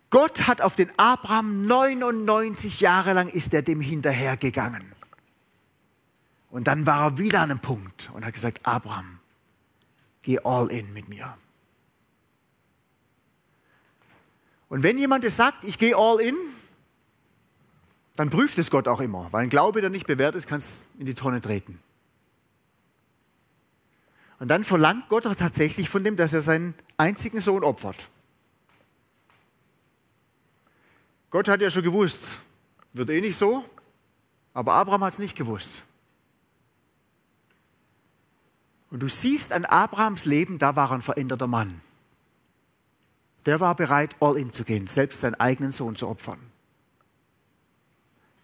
Gott 0.10 0.48
hat 0.48 0.62
auf 0.62 0.76
den 0.76 0.92
Abraham 0.98 1.66
99 1.66 2.82
Jahre 2.82 3.14
lang 3.14 3.30
ist 3.30 3.54
er 3.54 3.62
dem 3.62 3.80
hinterhergegangen. 3.80 4.94
Und 6.50 6.68
dann 6.68 6.86
war 6.86 7.04
er 7.04 7.18
wieder 7.18 7.40
an 7.40 7.50
einem 7.50 7.60
Punkt 7.60 8.10
und 8.14 8.26
hat 8.26 8.34
gesagt, 8.34 8.66
Abraham, 8.66 9.20
geh 10.22 10.40
all 10.44 10.70
in 10.70 10.94
mit 10.94 11.08
mir. 11.08 11.38
Und 14.68 14.84
wenn 14.84 14.98
jemand 14.98 15.24
es 15.24 15.38
sagt, 15.38 15.64
ich 15.64 15.78
gehe 15.78 15.96
all 15.96 16.20
in, 16.20 16.36
dann 18.16 18.30
prüft 18.30 18.58
es 18.58 18.70
Gott 18.70 18.88
auch 18.88 19.00
immer, 19.00 19.28
weil 19.32 19.44
ein 19.44 19.50
Glaube, 19.50 19.82
der 19.82 19.90
nicht 19.90 20.08
bewährt 20.08 20.36
ist, 20.36 20.48
kannst 20.48 20.88
in 21.00 21.06
die 21.06 21.14
Tonne 21.14 21.42
treten. 21.42 21.80
Und 24.40 24.48
dann 24.50 24.64
verlangt 24.64 25.08
Gott 25.08 25.28
auch 25.28 25.36
tatsächlich 25.36 25.90
von 25.90 26.04
dem, 26.04 26.16
dass 26.16 26.34
er 26.34 26.42
seinen 26.42 26.74
einzigen 26.98 27.40
Sohn 27.42 27.64
opfert. 27.64 28.10
Gott 31.32 31.48
hat 31.48 31.62
ja 31.62 31.72
schon 31.72 31.84
gewusst, 31.84 32.40
wird 32.94 33.10
eh 33.10 33.22
nicht 33.22 33.38
so, 33.38 33.66
aber 34.54 34.74
Abraham 34.74 35.06
hat 35.06 35.14
es 35.14 35.20
nicht 35.20 35.38
gewusst. 35.38 35.84
Und 38.92 39.00
du 39.00 39.08
siehst 39.08 39.54
an 39.54 39.64
Abrahams 39.64 40.26
Leben, 40.26 40.60
da 40.60 40.76
war 40.76 40.92
ein 40.92 41.02
veränderter 41.02 41.48
Mann. 41.48 41.80
Der 43.46 43.62
war 43.62 43.74
bereit, 43.76 44.16
all 44.20 44.38
in 44.38 44.52
zu 44.52 44.66
gehen, 44.66 44.88
selbst 44.88 45.22
seinen 45.22 45.36
eigenen 45.36 45.72
Sohn 45.72 45.96
zu 45.96 46.10
opfern. 46.10 46.40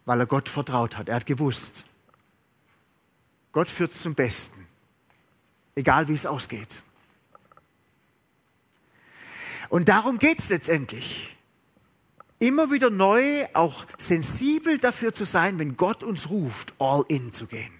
Weil 0.05 0.21
er 0.21 0.25
Gott 0.25 0.47
vertraut 0.47 0.97
hat. 0.97 1.09
Er 1.09 1.17
hat 1.17 1.25
gewusst, 1.25 1.83
Gott 3.51 3.69
führt 3.69 3.93
zum 3.93 4.15
Besten, 4.15 4.65
egal 5.75 6.07
wie 6.07 6.13
es 6.13 6.25
ausgeht. 6.25 6.81
Und 9.67 9.89
darum 9.89 10.17
geht 10.17 10.39
es 10.39 10.47
letztendlich. 10.47 11.36
Immer 12.39 12.71
wieder 12.71 12.89
neu, 12.89 13.45
auch 13.53 13.85
sensibel 13.97 14.77
dafür 14.77 15.13
zu 15.13 15.25
sein, 15.25 15.57
wenn 15.57 15.75
Gott 15.75 16.03
uns 16.03 16.29
ruft, 16.29 16.73
all 16.77 17.03
in 17.07 17.31
zu 17.31 17.47
gehen. 17.47 17.73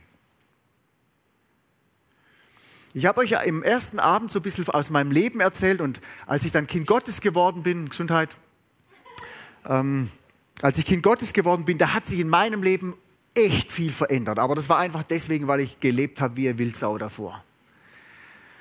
Ich 2.94 3.06
habe 3.06 3.20
euch 3.20 3.30
ja 3.30 3.42
im 3.42 3.62
ersten 3.62 4.00
Abend 4.00 4.32
so 4.32 4.40
ein 4.40 4.42
bisschen 4.42 4.68
aus 4.70 4.90
meinem 4.90 5.12
Leben 5.12 5.40
erzählt 5.40 5.82
und 5.82 6.02
als 6.26 6.46
ich 6.46 6.52
dann 6.52 6.66
Kind 6.66 6.88
Gottes 6.88 7.22
geworden 7.22 7.62
bin, 7.62 7.90
Gesundheit, 7.90 8.36
ähm, 9.68 10.10
als 10.64 10.80
ich 10.80 10.86
Kind 10.86 11.04
Gottes 11.04 11.34
geworden 11.34 11.66
bin, 11.66 11.78
da 11.78 11.94
hat 11.94 12.08
sich 12.08 12.20
in 12.20 12.30
meinem 12.30 12.64
Leben 12.64 12.96
echt 13.36 13.72
viel 13.72 13.92
verändert. 13.92 14.40
Aber 14.40 14.56
das 14.56 14.70
war 14.70 14.80
einfach 14.80 15.04
deswegen, 15.04 15.48
weil 15.48 15.60
ich 15.60 15.80
gelebt 15.80 16.20
habe 16.22 16.38
wie 16.38 16.50
eine 16.50 16.58
Wildsau 16.58 16.98
davor. 16.98 17.44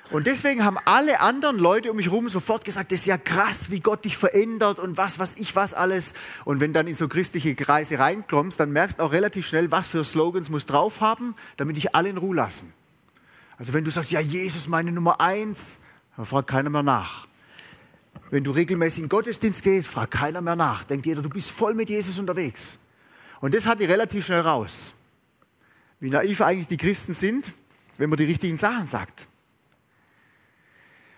Und 0.09 0.25
deswegen 0.25 0.63
haben 0.63 0.77
alle 0.85 1.19
anderen 1.19 1.57
Leute 1.57 1.91
um 1.91 1.97
mich 1.97 2.05
herum 2.05 2.29
sofort 2.29 2.63
gesagt, 2.63 2.93
das 2.93 3.01
ist 3.01 3.07
ja 3.07 3.17
krass, 3.17 3.71
wie 3.71 3.81
Gott 3.81 4.05
dich 4.05 4.15
verändert 4.15 4.79
und 4.79 4.95
was, 4.95 5.19
was 5.19 5.35
ich, 5.35 5.55
was 5.55 5.73
alles. 5.73 6.13
Und 6.45 6.61
wenn 6.61 6.71
dann 6.71 6.87
in 6.87 6.93
so 6.93 7.09
christliche 7.09 7.55
Kreise 7.55 7.99
reinkommst, 7.99 8.57
dann 8.57 8.71
merkst 8.71 9.01
auch 9.01 9.11
relativ 9.11 9.45
schnell, 9.45 9.69
was 9.69 9.87
für 9.87 10.05
Slogans 10.05 10.49
muss 10.49 10.65
drauf 10.65 11.01
haben, 11.01 11.35
damit 11.57 11.75
dich 11.75 11.93
alle 11.93 12.07
in 12.07 12.17
Ruhe 12.17 12.35
lassen. 12.35 12.71
Also 13.57 13.73
wenn 13.73 13.83
du 13.83 13.91
sagst, 13.91 14.11
ja, 14.11 14.21
Jesus 14.21 14.67
meine 14.69 14.93
Nummer 14.93 15.19
eins, 15.19 15.79
dann 16.15 16.25
fragt 16.25 16.47
keiner 16.47 16.69
mehr 16.69 16.83
nach. 16.83 17.27
Wenn 18.29 18.43
du 18.45 18.51
regelmäßig 18.51 19.03
in 19.03 19.09
Gottesdienst 19.09 19.61
gehst, 19.61 19.87
fragt 19.87 20.11
keiner 20.11 20.41
mehr 20.41 20.55
nach. 20.55 20.85
Denkt 20.85 21.05
jeder, 21.05 21.21
du 21.21 21.29
bist 21.29 21.51
voll 21.51 21.73
mit 21.73 21.89
Jesus 21.89 22.17
unterwegs. 22.17 22.79
Und 23.41 23.53
das 23.53 23.65
hat 23.65 23.81
die 23.81 23.85
relativ 23.85 24.25
schnell 24.25 24.41
raus. 24.41 24.93
Wie 25.99 26.09
naiv 26.09 26.41
eigentlich 26.41 26.67
die 26.67 26.77
Christen 26.77 27.13
sind, 27.13 27.51
wenn 27.97 28.09
man 28.09 28.17
die 28.17 28.25
richtigen 28.25 28.57
Sachen 28.57 28.87
sagt. 28.87 29.27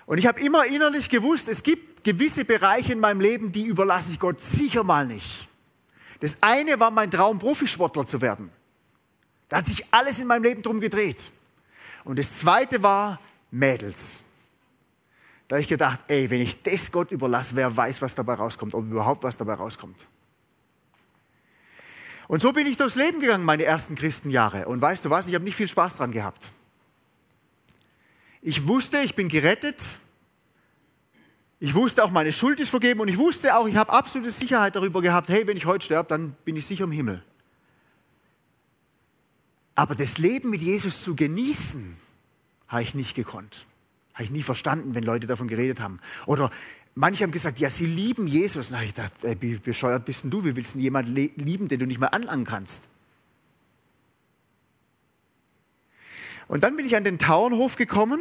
Und 0.10 0.18
ich 0.18 0.26
habe 0.26 0.40
immer 0.40 0.66
innerlich 0.66 1.08
gewusst, 1.08 1.50
es 1.50 1.62
gibt 1.62 2.04
gewisse 2.04 2.44
Bereiche 2.44 2.94
in 2.94 3.00
meinem 3.00 3.22
Leben, 3.22 3.52
die 3.52 3.66
überlasse 3.66 4.12
ich 4.12 4.20
Gott 4.20 4.42
sicher 4.42 4.84
mal 4.84 5.06
nicht. 5.06 5.48
Das 6.20 6.42
eine 6.42 6.80
war 6.80 6.90
mein 6.90 7.12
Traum, 7.12 7.38
Profisportler 7.38 8.08
zu 8.08 8.20
werden. 8.20 8.50
Da 9.50 9.58
hat 9.58 9.68
sich 9.68 9.86
alles 9.92 10.18
in 10.18 10.26
meinem 10.26 10.42
Leben 10.42 10.64
drum 10.64 10.80
gedreht. 10.80 11.30
Und 12.06 12.18
das 12.18 12.40
zweite 12.40 12.82
war 12.82 13.20
Mädels. 13.52 14.22
Da 15.48 15.58
habe 15.58 15.62
ich 15.62 15.68
gedacht, 15.68 16.00
ey, 16.08 16.28
wenn 16.32 16.42
ich 16.42 16.64
das 16.64 16.92
Gott 16.92 17.12
überlasse, 17.12 17.56
wer 17.56 17.78
weiß, 17.78 18.02
was 18.02 18.16
dabei 18.16 18.34
rauskommt, 18.34 18.74
ob 18.74 18.86
überhaupt 18.86 19.22
was 19.22 19.38
dabei 19.38 19.54
rauskommt. 19.54 20.08
Und 22.28 22.42
so 22.42 22.52
bin 22.52 22.66
ich 22.66 22.78
durchs 22.78 22.96
Leben 22.96 23.20
gegangen, 23.20 23.46
meine 23.46 23.64
ersten 23.64 23.94
Christenjahre. 23.94 24.66
Und 24.66 24.82
weißt 24.82 25.06
du 25.06 25.12
was, 25.12 25.28
ich 25.28 25.36
habe 25.36 25.46
nicht 25.46 25.56
viel 25.56 25.68
Spaß 25.68 25.98
dran 25.98 26.12
gehabt. 26.12 26.50
Ich 28.42 28.68
wusste, 28.68 29.00
ich 29.00 29.16
bin 29.16 29.28
gerettet. 29.28 29.82
Ich 31.60 31.76
wusste 31.76 32.04
auch, 32.04 32.12
meine 32.12 32.32
Schuld 32.32 32.60
ist 32.60 32.70
vergeben. 32.70 33.02
Und 33.02 33.10
ich 33.10 33.18
wusste 33.18 33.56
auch, 33.56 33.68
ich 33.68 33.76
habe 33.76 33.92
absolute 33.92 34.32
Sicherheit 34.32 34.76
darüber 34.76 35.02
gehabt, 35.02 35.28
hey, 35.28 35.46
wenn 35.46 35.58
ich 35.58 35.66
heute 35.66 35.86
sterbe, 35.86 36.08
dann 36.08 36.32
bin 36.46 36.56
ich 36.56 36.66
sicher 36.66 36.86
im 36.86 36.92
Himmel. 36.92 37.22
Aber 39.76 39.96
das 39.96 40.18
Leben 40.18 40.50
mit 40.50 40.62
Jesus 40.62 41.04
zu 41.04 41.16
genießen, 41.16 41.98
habe 42.68 42.84
ich 42.84 42.96
nicht 42.96 43.16
gekonnt. 43.16 43.66
Habe 44.14 44.24
ich 44.24 44.32
nie 44.32 44.44
verstanden, 44.44 44.96
wenn 44.96 45.04
Leute 45.04 45.28
davon 45.28 45.48
geredet 45.48 45.80
haben. 45.80 46.00
Oder 46.26 46.52
manche 46.96 47.24
haben 47.24 47.32
gesagt, 47.32 47.60
ja, 47.60 47.70
sie 47.70 47.86
lieben 47.86 48.28
Jesus. 48.28 48.72
Na, 48.72 48.84
ich 48.84 48.94
dachte, 48.94 49.28
ey, 49.28 49.38
wie 49.42 49.56
bescheuert 49.56 50.06
bist 50.06 50.24
denn 50.24 50.32
du? 50.32 50.46
Wie 50.46 50.56
willst 50.56 50.76
du 50.76 50.80
jemanden 50.80 51.14
lieben, 51.14 51.68
den 51.68 51.80
du 51.80 51.86
nicht 51.86 52.00
mehr 52.00 52.14
anlangen 52.14 52.46
kannst? 52.46 52.88
Und 56.50 56.64
dann 56.64 56.76
bin 56.76 56.86
ich 56.86 56.98
an 56.98 57.04
den 57.04 57.20
Tauernhof 57.20 57.76
gekommen. 57.78 58.20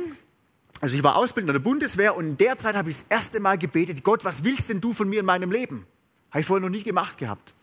Also 0.80 0.96
ich 0.96 1.02
war 1.02 1.16
Ausbildender 1.16 1.54
der 1.54 1.60
Bundeswehr 1.60 2.14
und 2.14 2.26
in 2.26 2.36
der 2.36 2.56
Zeit 2.56 2.76
habe 2.76 2.90
ich 2.90 2.98
das 2.98 3.06
erste 3.08 3.40
Mal 3.40 3.58
gebetet, 3.58 4.04
Gott, 4.04 4.24
was 4.24 4.44
willst 4.44 4.68
denn 4.68 4.80
du 4.80 4.92
von 4.92 5.08
mir 5.08 5.18
in 5.20 5.26
meinem 5.26 5.50
Leben? 5.50 5.86
Habe 6.30 6.42
ich 6.42 6.46
vorher 6.46 6.60
noch 6.60 6.68
nie 6.68 6.84
gemacht 6.84 7.18
gehabt. 7.18 7.54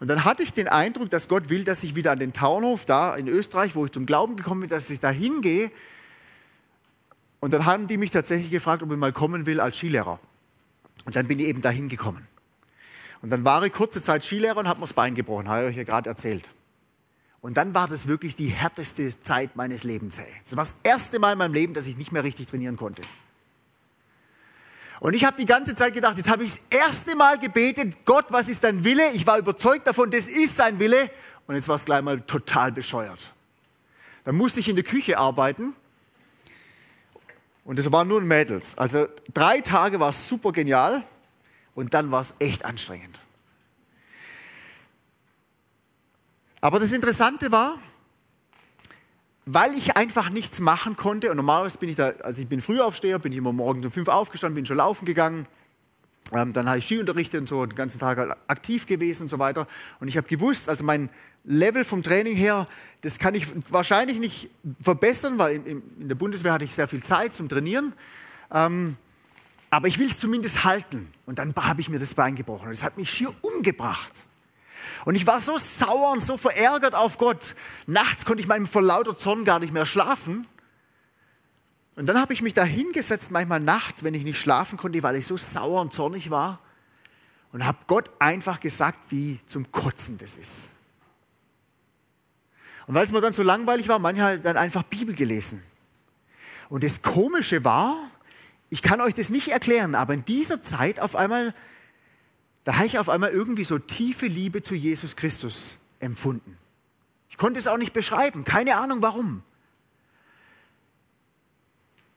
Und 0.00 0.08
dann 0.08 0.24
hatte 0.24 0.42
ich 0.42 0.52
den 0.52 0.68
Eindruck, 0.68 1.10
dass 1.10 1.28
Gott 1.28 1.50
will, 1.50 1.64
dass 1.64 1.82
ich 1.82 1.94
wieder 1.94 2.12
an 2.12 2.18
den 2.18 2.32
Tauernhof 2.32 2.86
da 2.86 3.14
in 3.14 3.28
Österreich, 3.28 3.76
wo 3.76 3.84
ich 3.84 3.92
zum 3.92 4.06
Glauben 4.06 4.36
gekommen 4.36 4.62
bin, 4.62 4.70
dass 4.70 4.88
ich 4.88 5.00
da 5.00 5.10
hingehe. 5.10 5.70
Und 7.40 7.52
dann 7.52 7.66
haben 7.66 7.86
die 7.86 7.98
mich 7.98 8.10
tatsächlich 8.10 8.50
gefragt, 8.50 8.82
ob 8.82 8.90
ich 8.90 8.96
mal 8.96 9.12
kommen 9.12 9.44
will 9.44 9.60
als 9.60 9.76
Skilehrer. 9.76 10.18
Und 11.04 11.14
dann 11.14 11.28
bin 11.28 11.38
ich 11.38 11.46
eben 11.46 11.60
da 11.60 11.68
hingekommen. 11.68 12.26
Und 13.20 13.30
dann 13.30 13.44
war 13.44 13.62
ich 13.62 13.72
kurze 13.72 14.00
Zeit 14.00 14.24
Skilehrer 14.24 14.56
und 14.56 14.66
habe 14.66 14.80
mir 14.80 14.84
das 14.86 14.94
Bein 14.94 15.14
gebrochen, 15.14 15.48
habe 15.48 15.64
ich 15.64 15.68
euch 15.68 15.76
ja 15.76 15.84
gerade 15.84 16.08
erzählt. 16.08 16.48
Und 17.44 17.58
dann 17.58 17.74
war 17.74 17.86
das 17.86 18.08
wirklich 18.08 18.34
die 18.36 18.46
härteste 18.46 19.20
Zeit 19.20 19.54
meines 19.54 19.84
Lebens. 19.84 20.16
Hey. 20.18 20.24
Das 20.44 20.56
war 20.56 20.64
das 20.64 20.76
erste 20.82 21.18
Mal 21.18 21.32
in 21.32 21.38
meinem 21.38 21.52
Leben, 21.52 21.74
dass 21.74 21.86
ich 21.86 21.98
nicht 21.98 22.10
mehr 22.10 22.24
richtig 22.24 22.46
trainieren 22.46 22.76
konnte. 22.76 23.02
Und 24.98 25.12
ich 25.12 25.26
habe 25.26 25.36
die 25.36 25.44
ganze 25.44 25.74
Zeit 25.74 25.92
gedacht, 25.92 26.16
jetzt 26.16 26.30
habe 26.30 26.42
ich 26.42 26.52
das 26.52 26.62
erste 26.70 27.14
Mal 27.14 27.38
gebetet, 27.38 28.06
Gott, 28.06 28.24
was 28.30 28.48
ist 28.48 28.64
dein 28.64 28.82
Wille? 28.82 29.10
Ich 29.12 29.26
war 29.26 29.36
überzeugt 29.36 29.86
davon, 29.86 30.10
das 30.10 30.26
ist 30.26 30.56
sein 30.56 30.78
Wille. 30.78 31.10
Und 31.46 31.54
jetzt 31.54 31.68
war 31.68 31.76
es 31.76 31.84
gleich 31.84 32.00
mal 32.00 32.18
total 32.22 32.72
bescheuert. 32.72 33.20
Dann 34.24 34.36
musste 34.36 34.60
ich 34.60 34.70
in 34.70 34.76
der 34.76 34.84
Küche 34.86 35.18
arbeiten. 35.18 35.74
Und 37.66 37.78
das 37.78 37.92
waren 37.92 38.08
nur 38.08 38.22
Mädels. 38.22 38.78
Also 38.78 39.06
drei 39.34 39.60
Tage 39.60 40.00
war 40.00 40.08
es 40.08 40.26
super 40.26 40.50
genial. 40.52 41.04
Und 41.74 41.92
dann 41.92 42.10
war 42.10 42.22
es 42.22 42.36
echt 42.38 42.64
anstrengend. 42.64 43.18
Aber 46.64 46.80
das 46.80 46.92
Interessante 46.92 47.52
war, 47.52 47.78
weil 49.44 49.74
ich 49.74 49.98
einfach 49.98 50.30
nichts 50.30 50.60
machen 50.60 50.96
konnte, 50.96 51.30
und 51.30 51.36
normalerweise 51.36 51.76
bin 51.76 51.90
ich 51.90 51.96
da, 51.96 52.14
also 52.22 52.40
ich 52.40 52.48
bin 52.48 52.62
Frühaufsteher, 52.62 53.18
bin 53.18 53.32
ich 53.32 53.36
immer 53.36 53.52
morgens 53.52 53.84
um 53.84 53.92
fünf 53.92 54.08
aufgestanden, 54.08 54.54
bin 54.54 54.64
schon 54.64 54.78
laufen 54.78 55.04
gegangen, 55.04 55.46
ähm, 56.32 56.54
dann 56.54 56.66
habe 56.66 56.78
ich 56.78 56.86
Ski 56.86 56.98
unterrichtet 56.98 57.42
und 57.42 57.50
so 57.50 57.66
den 57.66 57.74
ganzen 57.74 57.98
Tag 57.98 58.16
halt 58.16 58.34
aktiv 58.46 58.86
gewesen 58.86 59.24
und 59.24 59.28
so 59.28 59.38
weiter. 59.38 59.66
Und 60.00 60.08
ich 60.08 60.16
habe 60.16 60.26
gewusst, 60.26 60.70
also 60.70 60.84
mein 60.84 61.10
Level 61.44 61.84
vom 61.84 62.02
Training 62.02 62.34
her, 62.34 62.66
das 63.02 63.18
kann 63.18 63.34
ich 63.34 63.46
wahrscheinlich 63.70 64.18
nicht 64.18 64.48
verbessern, 64.80 65.36
weil 65.36 65.56
in, 65.56 65.82
in 66.00 66.08
der 66.08 66.14
Bundeswehr 66.14 66.54
hatte 66.54 66.64
ich 66.64 66.74
sehr 66.74 66.88
viel 66.88 67.02
Zeit 67.02 67.36
zum 67.36 67.50
Trainieren. 67.50 67.92
Ähm, 68.50 68.96
aber 69.68 69.86
ich 69.86 69.98
will 69.98 70.06
es 70.06 70.16
zumindest 70.16 70.64
halten. 70.64 71.08
Und 71.26 71.38
dann 71.38 71.54
habe 71.56 71.82
ich 71.82 71.90
mir 71.90 71.98
das 71.98 72.14
Bein 72.14 72.36
gebrochen. 72.36 72.68
Und 72.68 72.74
das 72.74 72.84
hat 72.84 72.96
mich 72.96 73.10
schier 73.10 73.34
umgebracht. 73.42 74.24
Und 75.04 75.14
ich 75.14 75.26
war 75.26 75.40
so 75.40 75.58
sauer 75.58 76.12
und 76.12 76.22
so 76.22 76.36
verärgert 76.36 76.94
auf 76.94 77.18
Gott. 77.18 77.54
Nachts 77.86 78.24
konnte 78.24 78.40
ich 78.42 78.48
meinem 78.48 78.66
vor 78.66 78.82
lauter 78.82 79.16
Zorn 79.16 79.44
gar 79.44 79.58
nicht 79.58 79.72
mehr 79.72 79.86
schlafen. 79.86 80.46
Und 81.96 82.08
dann 82.08 82.20
habe 82.20 82.32
ich 82.32 82.42
mich 82.42 82.54
da 82.54 82.64
hingesetzt, 82.64 83.30
manchmal 83.30 83.60
nachts, 83.60 84.02
wenn 84.02 84.14
ich 84.14 84.24
nicht 84.24 84.38
schlafen 84.38 84.78
konnte, 84.78 85.02
weil 85.02 85.16
ich 85.16 85.26
so 85.26 85.36
sauer 85.36 85.80
und 85.80 85.92
zornig 85.92 86.30
war. 86.30 86.58
Und 87.52 87.66
habe 87.66 87.78
Gott 87.86 88.10
einfach 88.18 88.58
gesagt, 88.58 88.98
wie 89.10 89.38
zum 89.46 89.70
Kotzen 89.70 90.18
das 90.18 90.36
ist. 90.36 90.74
Und 92.86 92.94
weil 92.94 93.04
es 93.04 93.12
mir 93.12 93.20
dann 93.20 93.32
so 93.32 93.42
langweilig 93.42 93.88
war, 93.88 93.98
manchmal 93.98 94.40
dann 94.40 94.56
einfach 94.56 94.82
Bibel 94.82 95.14
gelesen. 95.14 95.62
Und 96.68 96.82
das 96.82 97.02
Komische 97.02 97.64
war, 97.64 97.96
ich 98.70 98.82
kann 98.82 99.00
euch 99.00 99.14
das 99.14 99.30
nicht 99.30 99.48
erklären, 99.48 99.94
aber 99.94 100.14
in 100.14 100.24
dieser 100.24 100.62
Zeit 100.62 100.98
auf 100.98 101.14
einmal 101.14 101.54
da 102.64 102.76
habe 102.76 102.86
ich 102.86 102.98
auf 102.98 103.08
einmal 103.08 103.30
irgendwie 103.30 103.64
so 103.64 103.78
tiefe 103.78 104.26
Liebe 104.26 104.62
zu 104.62 104.74
Jesus 104.74 105.16
Christus 105.16 105.78
empfunden. 106.00 106.56
Ich 107.28 107.36
konnte 107.36 107.60
es 107.60 107.66
auch 107.66 107.76
nicht 107.76 107.92
beschreiben, 107.92 108.44
keine 108.44 108.76
Ahnung 108.76 109.02
warum. 109.02 109.42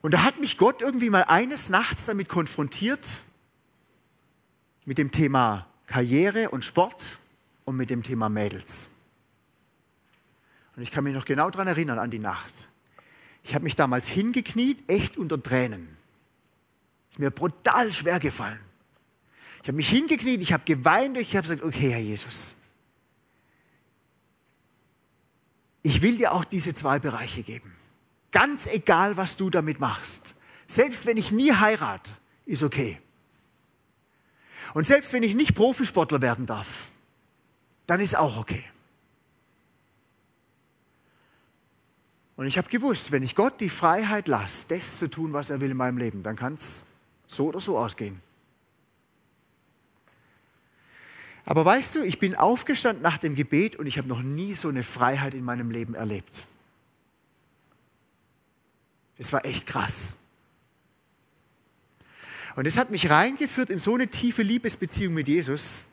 Und 0.02 0.14
da 0.14 0.24
hat 0.24 0.40
mich 0.40 0.58
Gott 0.58 0.82
irgendwie 0.82 1.10
mal 1.10 1.24
eines 1.24 1.70
Nachts 1.70 2.06
damit 2.06 2.30
konfrontiert, 2.30 3.02
mit 4.86 4.98
dem 4.98 5.12
Thema 5.12 5.68
Karriere 5.86 6.50
und 6.50 6.64
Sport 6.64 7.18
und 7.66 7.76
mit 7.76 7.90
dem 7.90 8.04
Thema 8.04 8.30
Mädels. 8.30 8.88
Und 10.78 10.84
ich 10.84 10.92
kann 10.92 11.04
mich 11.04 11.14
noch 11.14 11.26
genau 11.26 11.50
daran 11.50 11.68
erinnern, 11.68 12.00
an 12.00 12.10
die 12.10 12.20
Nacht. 12.20 12.54
Ich 13.44 13.54
habe 13.54 13.64
mich 13.64 13.76
damals 13.76 14.08
hingekniet, 14.08 14.90
echt 14.90 15.18
unter 15.18 15.42
Tränen. 15.42 15.90
Ist 17.10 17.20
mir 17.20 17.32
brutal 17.32 17.92
schwer 17.92 18.20
gefallen. 18.20 18.60
Ich 19.62 19.68
habe 19.68 19.78
mich 19.78 19.90
hingekniet, 19.90 20.42
ich 20.42 20.54
habe 20.54 20.64
geweint, 20.66 21.18
ich 21.18 21.36
habe 21.36 21.42
gesagt, 21.44 21.64
okay, 21.64 21.92
Herr 21.92 22.00
Jesus, 22.00 22.56
ich 25.84 26.02
will 26.02 26.18
dir 26.18 26.34
auch 26.34 26.44
diese 26.44 26.74
zwei 26.74 27.00
Bereiche 27.00 27.44
geben. 27.44 27.74
Ganz 28.32 28.68
egal, 28.68 29.18
was 29.18 29.38
du 29.38 29.50
damit 29.50 29.80
machst. 29.80 30.36
Selbst 30.68 31.06
wenn 31.06 31.18
ich 31.18 31.32
nie 31.32 31.54
heirate, 31.54 32.12
ist 32.46 32.64
okay. 32.64 33.00
Und 34.74 34.86
selbst 34.86 35.14
wenn 35.14 35.24
ich 35.24 35.34
nicht 35.34 35.56
Profisportler 35.56 36.22
werden 36.22 36.46
darf, 36.46 36.88
dann 37.86 38.00
ist 38.00 38.18
auch 38.18 38.38
okay. 38.38 38.64
Und 42.36 42.46
ich 42.46 42.58
habe 42.58 42.70
gewusst, 42.70 43.12
wenn 43.12 43.24
ich 43.24 43.34
Gott 43.34 43.60
die 43.60 43.70
Freiheit 43.70 44.28
lasse, 44.28 44.68
das 44.70 44.98
zu 44.98 45.10
tun, 45.10 45.34
was 45.34 45.50
er 45.50 45.60
will 45.62 45.72
in 45.72 45.78
meinem 45.78 45.98
Leben, 45.98 46.22
dann 46.22 46.36
kann 46.36 46.54
es 46.54 46.84
so 47.26 47.48
oder 47.48 47.60
so 47.60 47.80
ausgehen. 47.80 48.22
Aber 51.48 51.64
weißt 51.64 51.96
du, 51.96 52.04
ich 52.04 52.20
bin 52.20 52.36
aufgestanden 52.36 53.02
nach 53.02 53.18
dem 53.18 53.34
Gebet 53.34 53.78
und 53.78 53.88
ich 53.88 53.98
habe 53.98 54.10
noch 54.10 54.22
nie 54.22 54.54
so 54.54 54.68
eine 54.68 54.84
Freiheit 54.84 55.34
in 55.34 55.46
meinem 55.46 55.72
Leben 55.72 55.96
erlebt. 55.96 56.44
Das 59.18 59.32
war 59.32 59.46
echt 59.46 59.66
krass. 59.66 60.16
Und 62.58 62.68
es 62.68 62.78
hat 62.78 62.90
mich 62.90 63.10
reingeführt 63.10 63.70
in 63.70 63.80
so 63.80 63.96
eine 63.96 64.10
tiefe 64.10 64.44
Liebesbeziehung 64.44 65.14
mit 65.14 65.30
Jesus, 65.30 65.86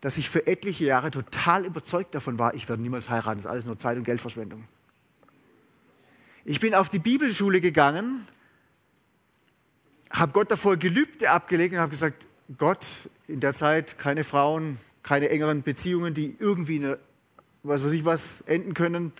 dass 0.00 0.16
ich 0.16 0.30
für 0.30 0.46
etliche 0.46 0.86
Jahre 0.86 1.10
total 1.10 1.66
überzeugt 1.66 2.14
davon 2.14 2.38
war, 2.38 2.54
ich 2.54 2.66
werde 2.70 2.80
niemals 2.80 3.10
heiraten, 3.10 3.36
das 3.36 3.44
ist 3.44 3.50
alles 3.50 3.66
nur 3.66 3.78
Zeit- 3.78 3.98
und 3.98 4.04
Geldverschwendung. 4.04 4.66
Ich 6.46 6.60
bin 6.60 6.74
auf 6.74 6.88
die 6.88 6.98
Bibelschule 6.98 7.60
gegangen, 7.60 8.26
habe 10.10 10.32
Gott 10.32 10.50
davor 10.50 10.78
Gelübde 10.78 11.30
abgelegt 11.30 11.74
und 11.74 11.80
habe 11.80 11.90
gesagt, 11.90 12.26
Gott, 12.56 12.86
in 13.28 13.40
der 13.40 13.52
Zeit 13.52 13.98
keine 13.98 14.24
Frauen, 14.24 14.78
keine 15.04 15.28
engeren 15.28 15.62
Beziehungen, 15.62 16.14
die 16.14 16.34
irgendwie 16.40 16.76
eine, 16.76 16.98
was 17.62 17.84
weiß 17.84 17.92
ich 17.92 18.04
was, 18.04 18.40
enden 18.42 18.74
können. 18.74 19.12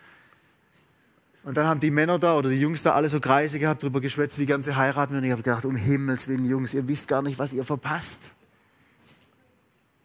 Und 1.44 1.56
dann 1.56 1.66
haben 1.66 1.78
die 1.78 1.90
Männer 1.90 2.18
da 2.18 2.36
oder 2.36 2.48
die 2.48 2.60
Jungs 2.60 2.82
da 2.82 2.94
alle 2.94 3.08
so 3.08 3.20
Kreise 3.20 3.58
gehabt, 3.58 3.82
drüber 3.82 4.00
geschwätzt, 4.00 4.38
wie 4.38 4.62
sie 4.62 4.74
heiraten. 4.74 5.16
Und 5.16 5.24
ich 5.24 5.30
habe 5.30 5.42
gedacht, 5.42 5.64
um 5.66 5.76
Himmels 5.76 6.26
Willen, 6.26 6.46
Jungs, 6.46 6.74
ihr 6.74 6.88
wisst 6.88 7.06
gar 7.06 7.22
nicht, 7.22 7.38
was 7.38 7.52
ihr 7.52 7.64
verpasst. 7.64 8.32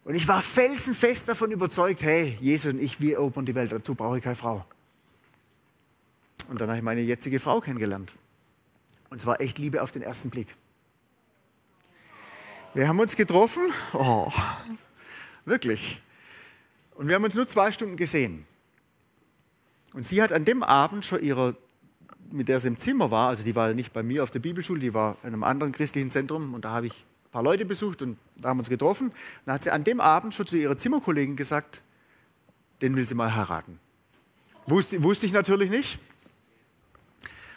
Und 0.04 0.14
ich 0.14 0.28
war 0.28 0.42
felsenfest 0.42 1.28
davon 1.28 1.50
überzeugt, 1.50 2.02
hey, 2.02 2.36
Jesus 2.40 2.74
und 2.74 2.80
ich, 2.80 3.00
wir 3.00 3.16
erobern 3.16 3.46
die 3.46 3.54
Welt, 3.54 3.72
dazu 3.72 3.94
brauche 3.94 4.18
ich 4.18 4.24
keine 4.24 4.36
Frau. 4.36 4.64
Und 6.48 6.60
dann 6.60 6.68
habe 6.68 6.78
ich 6.78 6.84
meine 6.84 7.00
jetzige 7.00 7.40
Frau 7.40 7.60
kennengelernt. 7.60 8.12
Und 9.08 9.20
zwar 9.20 9.40
echt 9.40 9.58
Liebe 9.58 9.82
auf 9.82 9.92
den 9.92 10.02
ersten 10.02 10.30
Blick. 10.30 10.54
Wir 12.74 12.86
haben 12.86 13.00
uns 13.00 13.16
getroffen, 13.16 13.62
oh, 13.92 14.30
wirklich. 15.44 16.00
Und 16.94 17.08
wir 17.08 17.14
haben 17.14 17.24
uns 17.24 17.34
nur 17.34 17.48
zwei 17.48 17.72
Stunden 17.72 17.96
gesehen. 17.96 18.44
Und 19.92 20.06
sie 20.06 20.22
hat 20.22 20.32
an 20.32 20.44
dem 20.44 20.62
Abend 20.62 21.04
schon 21.04 21.22
ihrer, 21.22 21.54
mit 22.30 22.48
der 22.48 22.60
sie 22.60 22.68
im 22.68 22.78
Zimmer 22.78 23.10
war, 23.10 23.28
also 23.30 23.42
die 23.42 23.56
war 23.56 23.72
nicht 23.72 23.92
bei 23.92 24.02
mir 24.02 24.22
auf 24.22 24.30
der 24.30 24.38
Bibelschule, 24.38 24.80
die 24.80 24.94
war 24.94 25.16
in 25.22 25.28
einem 25.28 25.42
anderen 25.42 25.72
christlichen 25.72 26.10
Zentrum 26.10 26.54
und 26.54 26.64
da 26.64 26.70
habe 26.70 26.86
ich 26.86 26.92
ein 26.92 27.30
paar 27.32 27.42
Leute 27.42 27.64
besucht 27.64 28.02
und 28.02 28.18
da 28.36 28.50
haben 28.50 28.58
wir 28.58 28.60
uns 28.60 28.68
getroffen. 28.68 29.08
Und 29.08 29.16
da 29.46 29.54
hat 29.54 29.62
sie 29.62 29.70
an 29.70 29.84
dem 29.84 30.00
Abend 30.00 30.34
schon 30.34 30.46
zu 30.46 30.56
ihrer 30.56 30.76
Zimmerkollegin 30.76 31.36
gesagt, 31.36 31.80
den 32.82 32.94
will 32.96 33.06
sie 33.06 33.14
mal 33.14 33.34
heiraten. 33.34 33.78
Wusste, 34.66 35.02
wusste 35.02 35.26
ich 35.26 35.32
natürlich 35.32 35.70
nicht. 35.70 35.98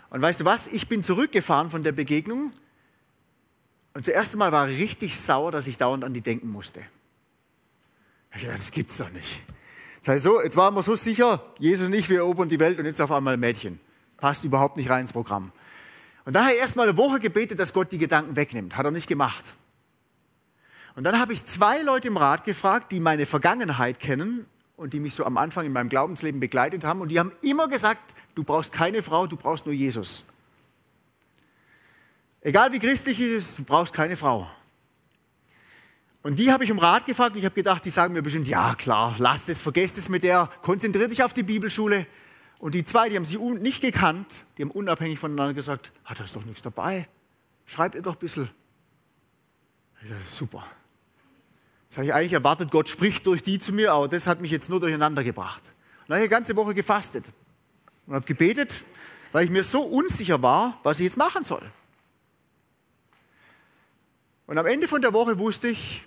Und 0.09 0.21
weißt 0.21 0.41
du 0.41 0.45
was? 0.45 0.67
Ich 0.67 0.87
bin 0.87 1.03
zurückgefahren 1.03 1.69
von 1.69 1.83
der 1.83 1.91
Begegnung 1.91 2.51
und 3.93 4.05
zuerst 4.05 4.33
einmal 4.33 4.51
war 4.51 4.69
ich 4.69 4.79
richtig 4.79 5.19
sauer, 5.19 5.51
dass 5.51 5.67
ich 5.67 5.77
dauernd 5.77 6.03
an 6.03 6.13
die 6.13 6.21
denken 6.21 6.49
musste. 6.49 6.81
Dachte, 8.33 8.47
das 8.47 8.71
gibt's 8.71 8.97
doch 8.97 9.09
nicht. 9.11 9.41
Das 9.99 10.15
heißt 10.15 10.23
so, 10.23 10.41
jetzt 10.41 10.57
waren 10.57 10.75
wir 10.75 10.81
so 10.81 10.95
sicher, 10.95 11.41
Jesus 11.59 11.87
und 11.87 11.93
ich, 11.93 12.09
wir 12.09 12.17
erobern 12.17 12.49
die 12.49 12.59
Welt 12.59 12.77
und 12.79 12.85
jetzt 12.85 12.99
auf 12.99 13.11
einmal 13.11 13.35
ein 13.35 13.39
Mädchen. 13.39 13.79
Passt 14.17 14.43
überhaupt 14.43 14.75
nicht 14.77 14.89
rein 14.89 15.01
ins 15.01 15.13
Programm. 15.13 15.51
Und 16.25 16.33
dann 16.33 16.43
habe 16.43 16.53
ich 16.53 16.59
erst 16.59 16.75
mal 16.75 16.83
eine 16.87 16.97
Woche 16.97 17.19
gebetet, 17.19 17.59
dass 17.59 17.73
Gott 17.73 17.91
die 17.91 17.97
Gedanken 17.97 18.35
wegnimmt. 18.35 18.75
Hat 18.75 18.85
er 18.85 18.91
nicht 18.91 19.07
gemacht. 19.07 19.43
Und 20.95 21.03
dann 21.03 21.19
habe 21.19 21.33
ich 21.33 21.45
zwei 21.45 21.81
Leute 21.81 22.07
im 22.07 22.17
Rat 22.17 22.43
gefragt, 22.43 22.91
die 22.91 22.99
meine 22.99 23.25
Vergangenheit 23.25 23.99
kennen 23.99 24.45
und 24.77 24.93
die 24.93 24.99
mich 24.99 25.15
so 25.15 25.25
am 25.25 25.37
Anfang 25.37 25.65
in 25.65 25.73
meinem 25.73 25.89
Glaubensleben 25.89 26.39
begleitet 26.39 26.83
haben. 26.83 27.01
Und 27.01 27.09
die 27.09 27.19
haben 27.19 27.31
immer 27.41 27.67
gesagt, 27.67 28.15
du 28.35 28.43
brauchst 28.43 28.71
keine 28.71 29.01
Frau, 29.01 29.27
du 29.27 29.35
brauchst 29.35 29.65
nur 29.65 29.75
Jesus. 29.75 30.23
Egal 32.41 32.71
wie 32.73 32.79
christlich 32.79 33.19
es 33.19 33.49
ist, 33.49 33.59
du 33.59 33.63
brauchst 33.63 33.93
keine 33.93 34.17
Frau. 34.17 34.49
Und 36.23 36.39
die 36.39 36.53
habe 36.53 36.63
ich 36.63 36.71
um 36.71 36.79
Rat 36.79 37.05
gefragt 37.05 37.33
und 37.33 37.39
ich 37.39 37.45
habe 37.45 37.53
gedacht, 37.53 37.83
die 37.83 37.89
sagen 37.89 38.13
mir 38.13 38.21
bestimmt, 38.21 38.47
ja 38.47 38.75
klar, 38.75 39.13
lasst 39.17 39.49
es, 39.49 39.59
vergesst 39.59 39.97
es 39.97 40.07
mit 40.07 40.23
der, 40.23 40.49
konzentriert 40.61 41.11
dich 41.11 41.21
auf 41.21 41.33
die 41.33 41.43
Bibelschule. 41.43 42.07
Und 42.59 42.75
die 42.75 42.85
zwei, 42.85 43.09
die 43.09 43.17
haben 43.17 43.25
sie 43.25 43.37
nicht 43.37 43.81
gekannt, 43.81 44.45
die 44.57 44.61
haben 44.61 44.71
unabhängig 44.71 45.19
voneinander 45.19 45.53
gesagt, 45.53 45.91
ah, 46.05 46.13
da 46.13 46.23
ist 46.23 46.33
doch 46.33 46.45
nichts 46.45 46.61
dabei, 46.61 47.09
schreib 47.65 47.93
ihr 47.93 48.01
doch 48.01 48.13
ein 48.13 48.19
bisschen. 48.19 48.49
Das 50.01 50.17
ist 50.17 50.37
super. 50.37 50.65
Das 51.89 51.97
habe 51.97 52.07
ich 52.07 52.13
eigentlich 52.13 52.33
erwartet, 52.33 52.71
Gott 52.71 52.87
spricht 52.87 53.27
durch 53.27 53.43
die 53.43 53.59
zu 53.59 53.73
mir, 53.73 53.91
aber 53.91 54.07
das 54.07 54.25
hat 54.25 54.39
mich 54.39 54.49
jetzt 54.49 54.69
nur 54.69 54.79
durcheinander 54.79 55.25
gebracht. 55.25 55.61
Und 55.65 56.09
dann 56.09 56.15
habe 56.15 56.25
ich 56.25 56.31
eine 56.31 56.39
ganze 56.39 56.55
Woche 56.55 56.73
gefastet 56.73 57.25
und 58.07 58.15
habe 58.15 58.25
gebetet, 58.25 58.83
weil 59.33 59.43
ich 59.43 59.51
mir 59.51 59.63
so 59.65 59.81
unsicher 59.81 60.41
war, 60.41 60.79
was 60.83 60.99
ich 60.99 61.03
jetzt 61.03 61.17
machen 61.17 61.43
soll. 61.43 61.69
Und 64.47 64.57
am 64.57 64.65
Ende 64.65 64.87
von 64.87 65.01
der 65.01 65.11
Woche 65.11 65.37
wusste 65.37 65.67
ich, 65.67 66.03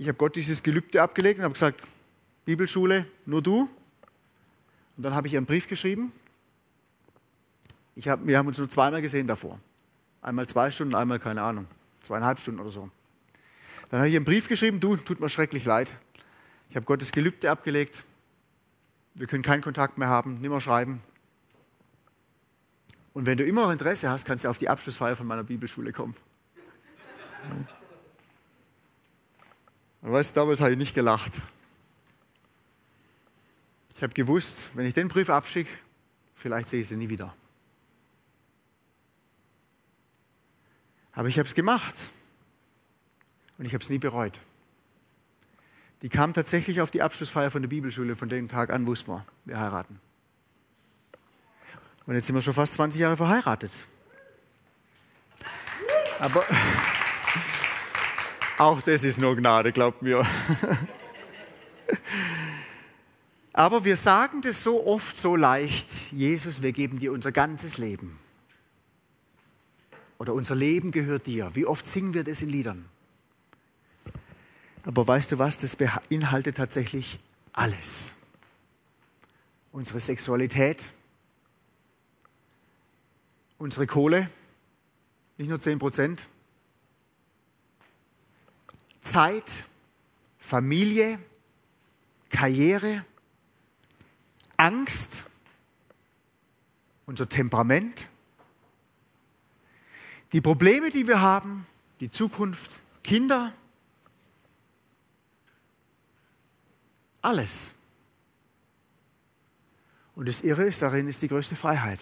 ich 0.00 0.08
habe 0.08 0.16
Gott 0.16 0.34
dieses 0.34 0.62
Gelübde 0.62 1.02
abgelegt 1.02 1.40
und 1.40 1.44
habe 1.44 1.52
gesagt, 1.52 1.82
Bibelschule, 2.46 3.04
nur 3.26 3.42
du. 3.42 3.68
Und 4.96 5.02
dann 5.02 5.14
habe 5.14 5.26
ich 5.26 5.34
ihr 5.34 5.38
einen 5.38 5.44
Brief 5.44 5.68
geschrieben. 5.68 6.10
Ich 7.94 8.08
hab, 8.08 8.26
wir 8.26 8.38
haben 8.38 8.48
uns 8.48 8.56
nur 8.56 8.70
zweimal 8.70 9.02
gesehen 9.02 9.26
davor. 9.26 9.60
Einmal 10.22 10.48
zwei 10.48 10.70
Stunden, 10.70 10.94
einmal 10.94 11.18
keine 11.18 11.42
Ahnung, 11.42 11.66
zweieinhalb 12.00 12.38
Stunden 12.38 12.60
oder 12.60 12.70
so. 12.70 12.88
Dann 13.90 14.00
habe 14.00 14.08
ich 14.08 14.14
ihr 14.14 14.18
einen 14.20 14.24
Brief 14.24 14.48
geschrieben, 14.48 14.80
du, 14.80 14.96
tut 14.96 15.20
mir 15.20 15.28
schrecklich 15.28 15.66
leid. 15.66 15.94
Ich 16.70 16.76
habe 16.76 16.86
Gottes 16.86 17.12
Gelübde 17.12 17.50
abgelegt. 17.50 18.02
Wir 19.16 19.26
können 19.26 19.42
keinen 19.42 19.60
Kontakt 19.60 19.98
mehr 19.98 20.08
haben, 20.08 20.40
nimmer 20.40 20.62
schreiben. 20.62 21.02
Und 23.12 23.26
wenn 23.26 23.36
du 23.36 23.44
immer 23.44 23.66
noch 23.66 23.70
Interesse 23.70 24.08
hast, 24.08 24.24
kannst 24.24 24.44
du 24.44 24.48
auf 24.48 24.56
die 24.56 24.70
Abschlussfeier 24.70 25.14
von 25.14 25.26
meiner 25.26 25.44
Bibelschule 25.44 25.92
kommen. 25.92 26.16
Und 30.02 30.12
weißt 30.12 30.34
du, 30.34 30.40
damals 30.40 30.60
habe 30.60 30.72
ich 30.72 30.78
nicht 30.78 30.94
gelacht. 30.94 31.32
Ich 33.94 34.02
habe 34.02 34.14
gewusst, 34.14 34.70
wenn 34.74 34.86
ich 34.86 34.94
den 34.94 35.08
Brief 35.08 35.28
abschicke, 35.28 35.70
vielleicht 36.34 36.70
sehe 36.70 36.80
ich 36.80 36.88
sie 36.88 36.96
nie 36.96 37.08
wieder. 37.08 37.34
Aber 41.12 41.28
ich 41.28 41.38
habe 41.38 41.46
es 41.46 41.54
gemacht 41.54 41.94
und 43.58 43.66
ich 43.66 43.74
habe 43.74 43.82
es 43.82 43.90
nie 43.90 43.98
bereut. 43.98 44.40
Die 46.00 46.08
kam 46.08 46.32
tatsächlich 46.32 46.80
auf 46.80 46.90
die 46.90 47.02
Abschlussfeier 47.02 47.50
von 47.50 47.60
der 47.60 47.68
Bibelschule, 47.68 48.16
von 48.16 48.30
dem 48.30 48.48
Tag 48.48 48.70
an 48.70 48.86
wussten 48.86 49.12
wir, 49.12 49.26
wir 49.44 49.60
heiraten. 49.60 50.00
Und 52.06 52.14
jetzt 52.14 52.26
sind 52.26 52.34
wir 52.34 52.42
schon 52.42 52.54
fast 52.54 52.72
20 52.74 52.98
Jahre 53.00 53.18
verheiratet. 53.18 53.70
Aber 56.18 56.42
auch 58.60 58.82
das 58.82 59.04
ist 59.04 59.18
nur 59.18 59.36
Gnade, 59.36 59.72
glaubt 59.72 60.02
mir. 60.02 60.26
Aber 63.52 63.84
wir 63.84 63.96
sagen 63.96 64.42
das 64.42 64.62
so 64.62 64.86
oft 64.86 65.18
so 65.18 65.34
leicht, 65.34 65.90
Jesus, 66.12 66.60
wir 66.62 66.72
geben 66.72 66.98
dir 66.98 67.12
unser 67.12 67.32
ganzes 67.32 67.78
Leben. 67.78 68.18
Oder 70.18 70.34
unser 70.34 70.54
Leben 70.54 70.90
gehört 70.90 71.26
dir. 71.26 71.50
Wie 71.54 71.64
oft 71.64 71.86
singen 71.86 72.12
wir 72.12 72.22
das 72.22 72.42
in 72.42 72.50
Liedern? 72.50 72.84
Aber 74.84 75.06
weißt 75.06 75.32
du 75.32 75.38
was, 75.38 75.56
das 75.56 75.76
beinhaltet 75.76 76.58
tatsächlich 76.58 77.18
alles. 77.52 78.14
Unsere 79.72 80.00
Sexualität, 80.00 80.86
unsere 83.56 83.86
Kohle, 83.86 84.28
nicht 85.38 85.48
nur 85.48 85.60
10 85.60 85.78
Prozent, 85.78 86.26
Zeit, 89.00 89.64
Familie, 90.38 91.18
Karriere, 92.28 93.04
Angst, 94.56 95.24
unser 97.06 97.28
Temperament, 97.28 98.08
die 100.32 100.40
Probleme, 100.40 100.90
die 100.90 101.06
wir 101.06 101.20
haben, 101.20 101.66
die 101.98 102.10
Zukunft, 102.10 102.80
Kinder, 103.02 103.52
alles. 107.22 107.72
Und 110.14 110.28
das 110.28 110.42
Irre 110.42 110.64
ist, 110.64 110.82
darin 110.82 111.08
ist 111.08 111.22
die 111.22 111.28
größte 111.28 111.56
Freiheit. 111.56 112.00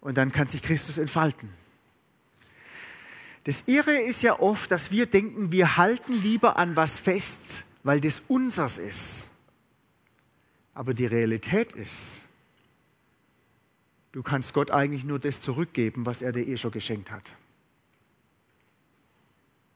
Und 0.00 0.16
dann 0.16 0.32
kann 0.32 0.46
sich 0.46 0.62
Christus 0.62 0.98
entfalten. 0.98 1.52
Das 3.46 3.68
Irre 3.68 3.92
ist 3.92 4.22
ja 4.22 4.40
oft, 4.40 4.72
dass 4.72 4.90
wir 4.90 5.06
denken, 5.06 5.52
wir 5.52 5.76
halten 5.76 6.20
lieber 6.20 6.56
an 6.56 6.74
was 6.74 6.98
fest, 6.98 7.62
weil 7.84 8.00
das 8.00 8.24
unsers 8.26 8.76
ist. 8.76 9.28
Aber 10.74 10.94
die 10.94 11.06
Realität 11.06 11.72
ist, 11.74 12.22
du 14.10 14.24
kannst 14.24 14.52
Gott 14.52 14.72
eigentlich 14.72 15.04
nur 15.04 15.20
das 15.20 15.40
zurückgeben, 15.40 16.06
was 16.06 16.22
er 16.22 16.32
dir 16.32 16.44
eh 16.44 16.56
schon 16.56 16.72
geschenkt 16.72 17.12
hat. 17.12 17.22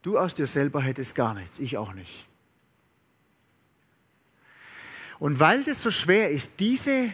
Du 0.02 0.18
aus 0.18 0.34
dir 0.34 0.48
selber 0.48 0.80
hättest 0.80 1.14
gar 1.14 1.34
nichts, 1.34 1.60
ich 1.60 1.76
auch 1.76 1.92
nicht. 1.92 2.26
Und 5.20 5.38
weil 5.38 5.62
das 5.62 5.80
so 5.80 5.92
schwer 5.92 6.30
ist, 6.30 6.58
diese 6.58 7.12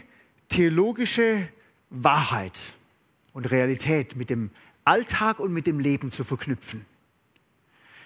theologische 0.49 1.51
Wahrheit 1.91 2.59
und 3.35 3.45
Realität 3.51 4.17
mit 4.17 4.31
dem 4.31 4.51
Alltag 4.87 5.41
und 5.41 5.53
mit 5.53 5.67
dem 5.67 5.79
Leben 5.79 6.11
zu 6.11 6.25
verknüpfen. 6.25 6.85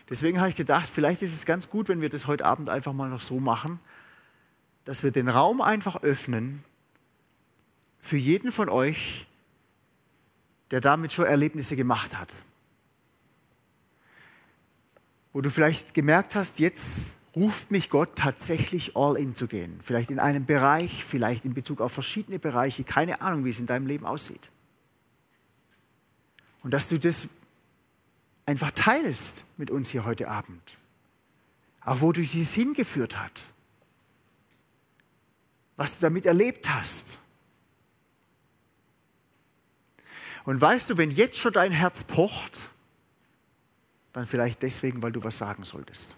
Deswegen 0.08 0.40
habe 0.40 0.50
ich 0.50 0.56
gedacht, 0.56 0.88
vielleicht 0.88 1.22
ist 1.22 1.34
es 1.34 1.46
ganz 1.46 1.70
gut, 1.70 1.88
wenn 1.88 2.00
wir 2.00 2.08
das 2.08 2.26
heute 2.26 2.44
Abend 2.44 2.68
einfach 2.68 2.92
mal 2.92 3.08
noch 3.08 3.20
so 3.20 3.38
machen, 3.38 3.78
dass 4.84 5.02
wir 5.02 5.12
den 5.12 5.28
Raum 5.28 5.60
einfach 5.60 6.02
öffnen 6.02 6.64
für 8.00 8.16
jeden 8.16 8.50
von 8.50 8.68
euch, 8.68 9.26
der 10.70 10.80
damit 10.80 11.12
schon 11.12 11.26
Erlebnisse 11.26 11.76
gemacht 11.76 12.18
hat. 12.18 12.32
Wo 15.32 15.40
du 15.40 15.50
vielleicht 15.50 15.94
gemerkt 15.94 16.34
hast, 16.34 16.58
jetzt 16.58 17.16
ruft 17.36 17.70
mich 17.70 17.90
Gott 17.90 18.16
tatsächlich 18.16 18.96
all 18.96 19.16
in 19.16 19.36
zu 19.36 19.46
gehen. 19.46 19.78
Vielleicht 19.84 20.10
in 20.10 20.18
einem 20.18 20.44
Bereich, 20.44 21.04
vielleicht 21.04 21.44
in 21.44 21.54
Bezug 21.54 21.80
auf 21.80 21.92
verschiedene 21.92 22.38
Bereiche, 22.38 22.82
keine 22.82 23.20
Ahnung, 23.20 23.44
wie 23.44 23.50
es 23.50 23.60
in 23.60 23.66
deinem 23.66 23.86
Leben 23.86 24.06
aussieht. 24.06 24.50
Und 26.62 26.72
dass 26.72 26.88
du 26.88 26.98
das 26.98 27.28
einfach 28.46 28.70
teilst 28.72 29.44
mit 29.56 29.70
uns 29.70 29.90
hier 29.90 30.04
heute 30.04 30.28
Abend. 30.28 30.76
Auch 31.82 32.00
wo 32.00 32.12
dich 32.12 32.32
dies 32.32 32.54
hingeführt 32.54 33.18
hat. 33.18 33.44
was 35.76 35.94
du 35.94 36.02
damit 36.02 36.26
erlebt 36.26 36.68
hast. 36.68 37.16
Und 40.44 40.60
weißt 40.60 40.90
du, 40.90 40.98
wenn 40.98 41.10
jetzt 41.10 41.38
schon 41.38 41.54
dein 41.54 41.72
Herz 41.72 42.04
pocht, 42.04 42.68
dann 44.12 44.26
vielleicht 44.26 44.62
deswegen, 44.62 45.02
weil 45.02 45.12
du 45.12 45.24
was 45.24 45.38
sagen 45.38 45.64
solltest. 45.64 46.16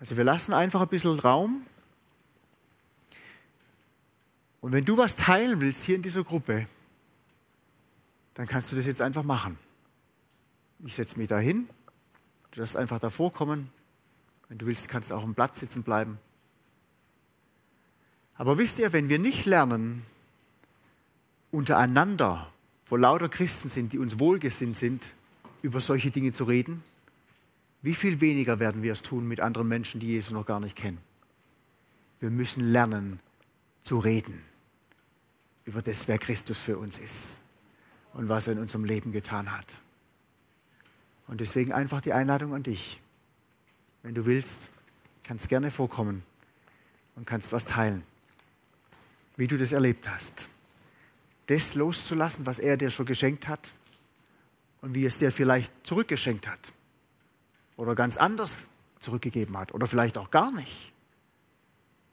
Also 0.00 0.16
wir 0.16 0.24
lassen 0.24 0.52
einfach 0.52 0.80
ein 0.80 0.88
bisschen 0.88 1.18
Raum. 1.18 1.64
Und 4.66 4.72
wenn 4.72 4.84
du 4.84 4.96
was 4.96 5.14
teilen 5.14 5.60
willst 5.60 5.84
hier 5.84 5.94
in 5.94 6.02
dieser 6.02 6.24
Gruppe, 6.24 6.66
dann 8.34 8.48
kannst 8.48 8.72
du 8.72 8.76
das 8.76 8.86
jetzt 8.86 9.00
einfach 9.00 9.22
machen. 9.22 9.56
Ich 10.84 10.96
setze 10.96 11.20
mich 11.20 11.28
da 11.28 11.38
hin, 11.38 11.68
du 12.50 12.58
darfst 12.58 12.76
einfach 12.76 12.98
davor 12.98 13.32
kommen. 13.32 13.70
Wenn 14.48 14.58
du 14.58 14.66
willst, 14.66 14.88
kannst 14.88 15.10
du 15.12 15.14
auch 15.14 15.22
am 15.22 15.36
Platz 15.36 15.60
sitzen 15.60 15.84
bleiben. 15.84 16.18
Aber 18.34 18.58
wisst 18.58 18.80
ihr, 18.80 18.92
wenn 18.92 19.08
wir 19.08 19.20
nicht 19.20 19.46
lernen, 19.46 20.02
untereinander, 21.52 22.52
wo 22.86 22.96
lauter 22.96 23.28
Christen 23.28 23.68
sind, 23.68 23.92
die 23.92 24.00
uns 24.00 24.18
wohlgesinnt 24.18 24.76
sind, 24.76 25.14
über 25.62 25.78
solche 25.78 26.10
Dinge 26.10 26.32
zu 26.32 26.42
reden, 26.42 26.82
wie 27.82 27.94
viel 27.94 28.20
weniger 28.20 28.58
werden 28.58 28.82
wir 28.82 28.94
es 28.94 29.02
tun 29.02 29.28
mit 29.28 29.38
anderen 29.38 29.68
Menschen, 29.68 30.00
die 30.00 30.08
Jesus 30.08 30.32
noch 30.32 30.44
gar 30.44 30.58
nicht 30.58 30.74
kennen? 30.74 30.98
Wir 32.18 32.30
müssen 32.30 32.64
lernen 32.72 33.20
zu 33.84 34.00
reden 34.00 34.42
über 35.66 35.82
das, 35.82 36.08
wer 36.08 36.18
Christus 36.18 36.60
für 36.60 36.78
uns 36.78 36.96
ist 36.96 37.40
und 38.14 38.28
was 38.28 38.46
er 38.46 38.54
in 38.54 38.60
unserem 38.60 38.84
Leben 38.84 39.12
getan 39.12 39.52
hat. 39.52 39.80
Und 41.26 41.40
deswegen 41.40 41.72
einfach 41.72 42.00
die 42.00 42.12
Einladung 42.12 42.54
an 42.54 42.62
dich. 42.62 43.00
Wenn 44.02 44.14
du 44.14 44.24
willst, 44.24 44.70
kannst 45.24 45.48
gerne 45.48 45.70
vorkommen 45.70 46.22
und 47.16 47.26
kannst 47.26 47.52
was 47.52 47.64
teilen, 47.64 48.04
wie 49.36 49.48
du 49.48 49.58
das 49.58 49.72
erlebt 49.72 50.08
hast. 50.08 50.48
Das 51.46 51.74
loszulassen, 51.74 52.46
was 52.46 52.58
er 52.58 52.76
dir 52.76 52.90
schon 52.90 53.06
geschenkt 53.06 53.48
hat 53.48 53.72
und 54.80 54.94
wie 54.94 55.04
es 55.04 55.18
dir 55.18 55.32
vielleicht 55.32 55.72
zurückgeschenkt 55.84 56.46
hat 56.46 56.72
oder 57.76 57.94
ganz 57.94 58.16
anders 58.16 58.70
zurückgegeben 59.00 59.56
hat 59.58 59.74
oder 59.74 59.86
vielleicht 59.88 60.16
auch 60.16 60.30
gar 60.30 60.52
nicht 60.52 60.92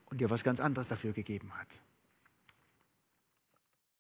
und 0.08 0.22
dir 0.22 0.30
was 0.30 0.44
ganz 0.44 0.60
anderes 0.60 0.88
dafür 0.88 1.13
gegeben 1.13 1.52
hat. 1.56 1.80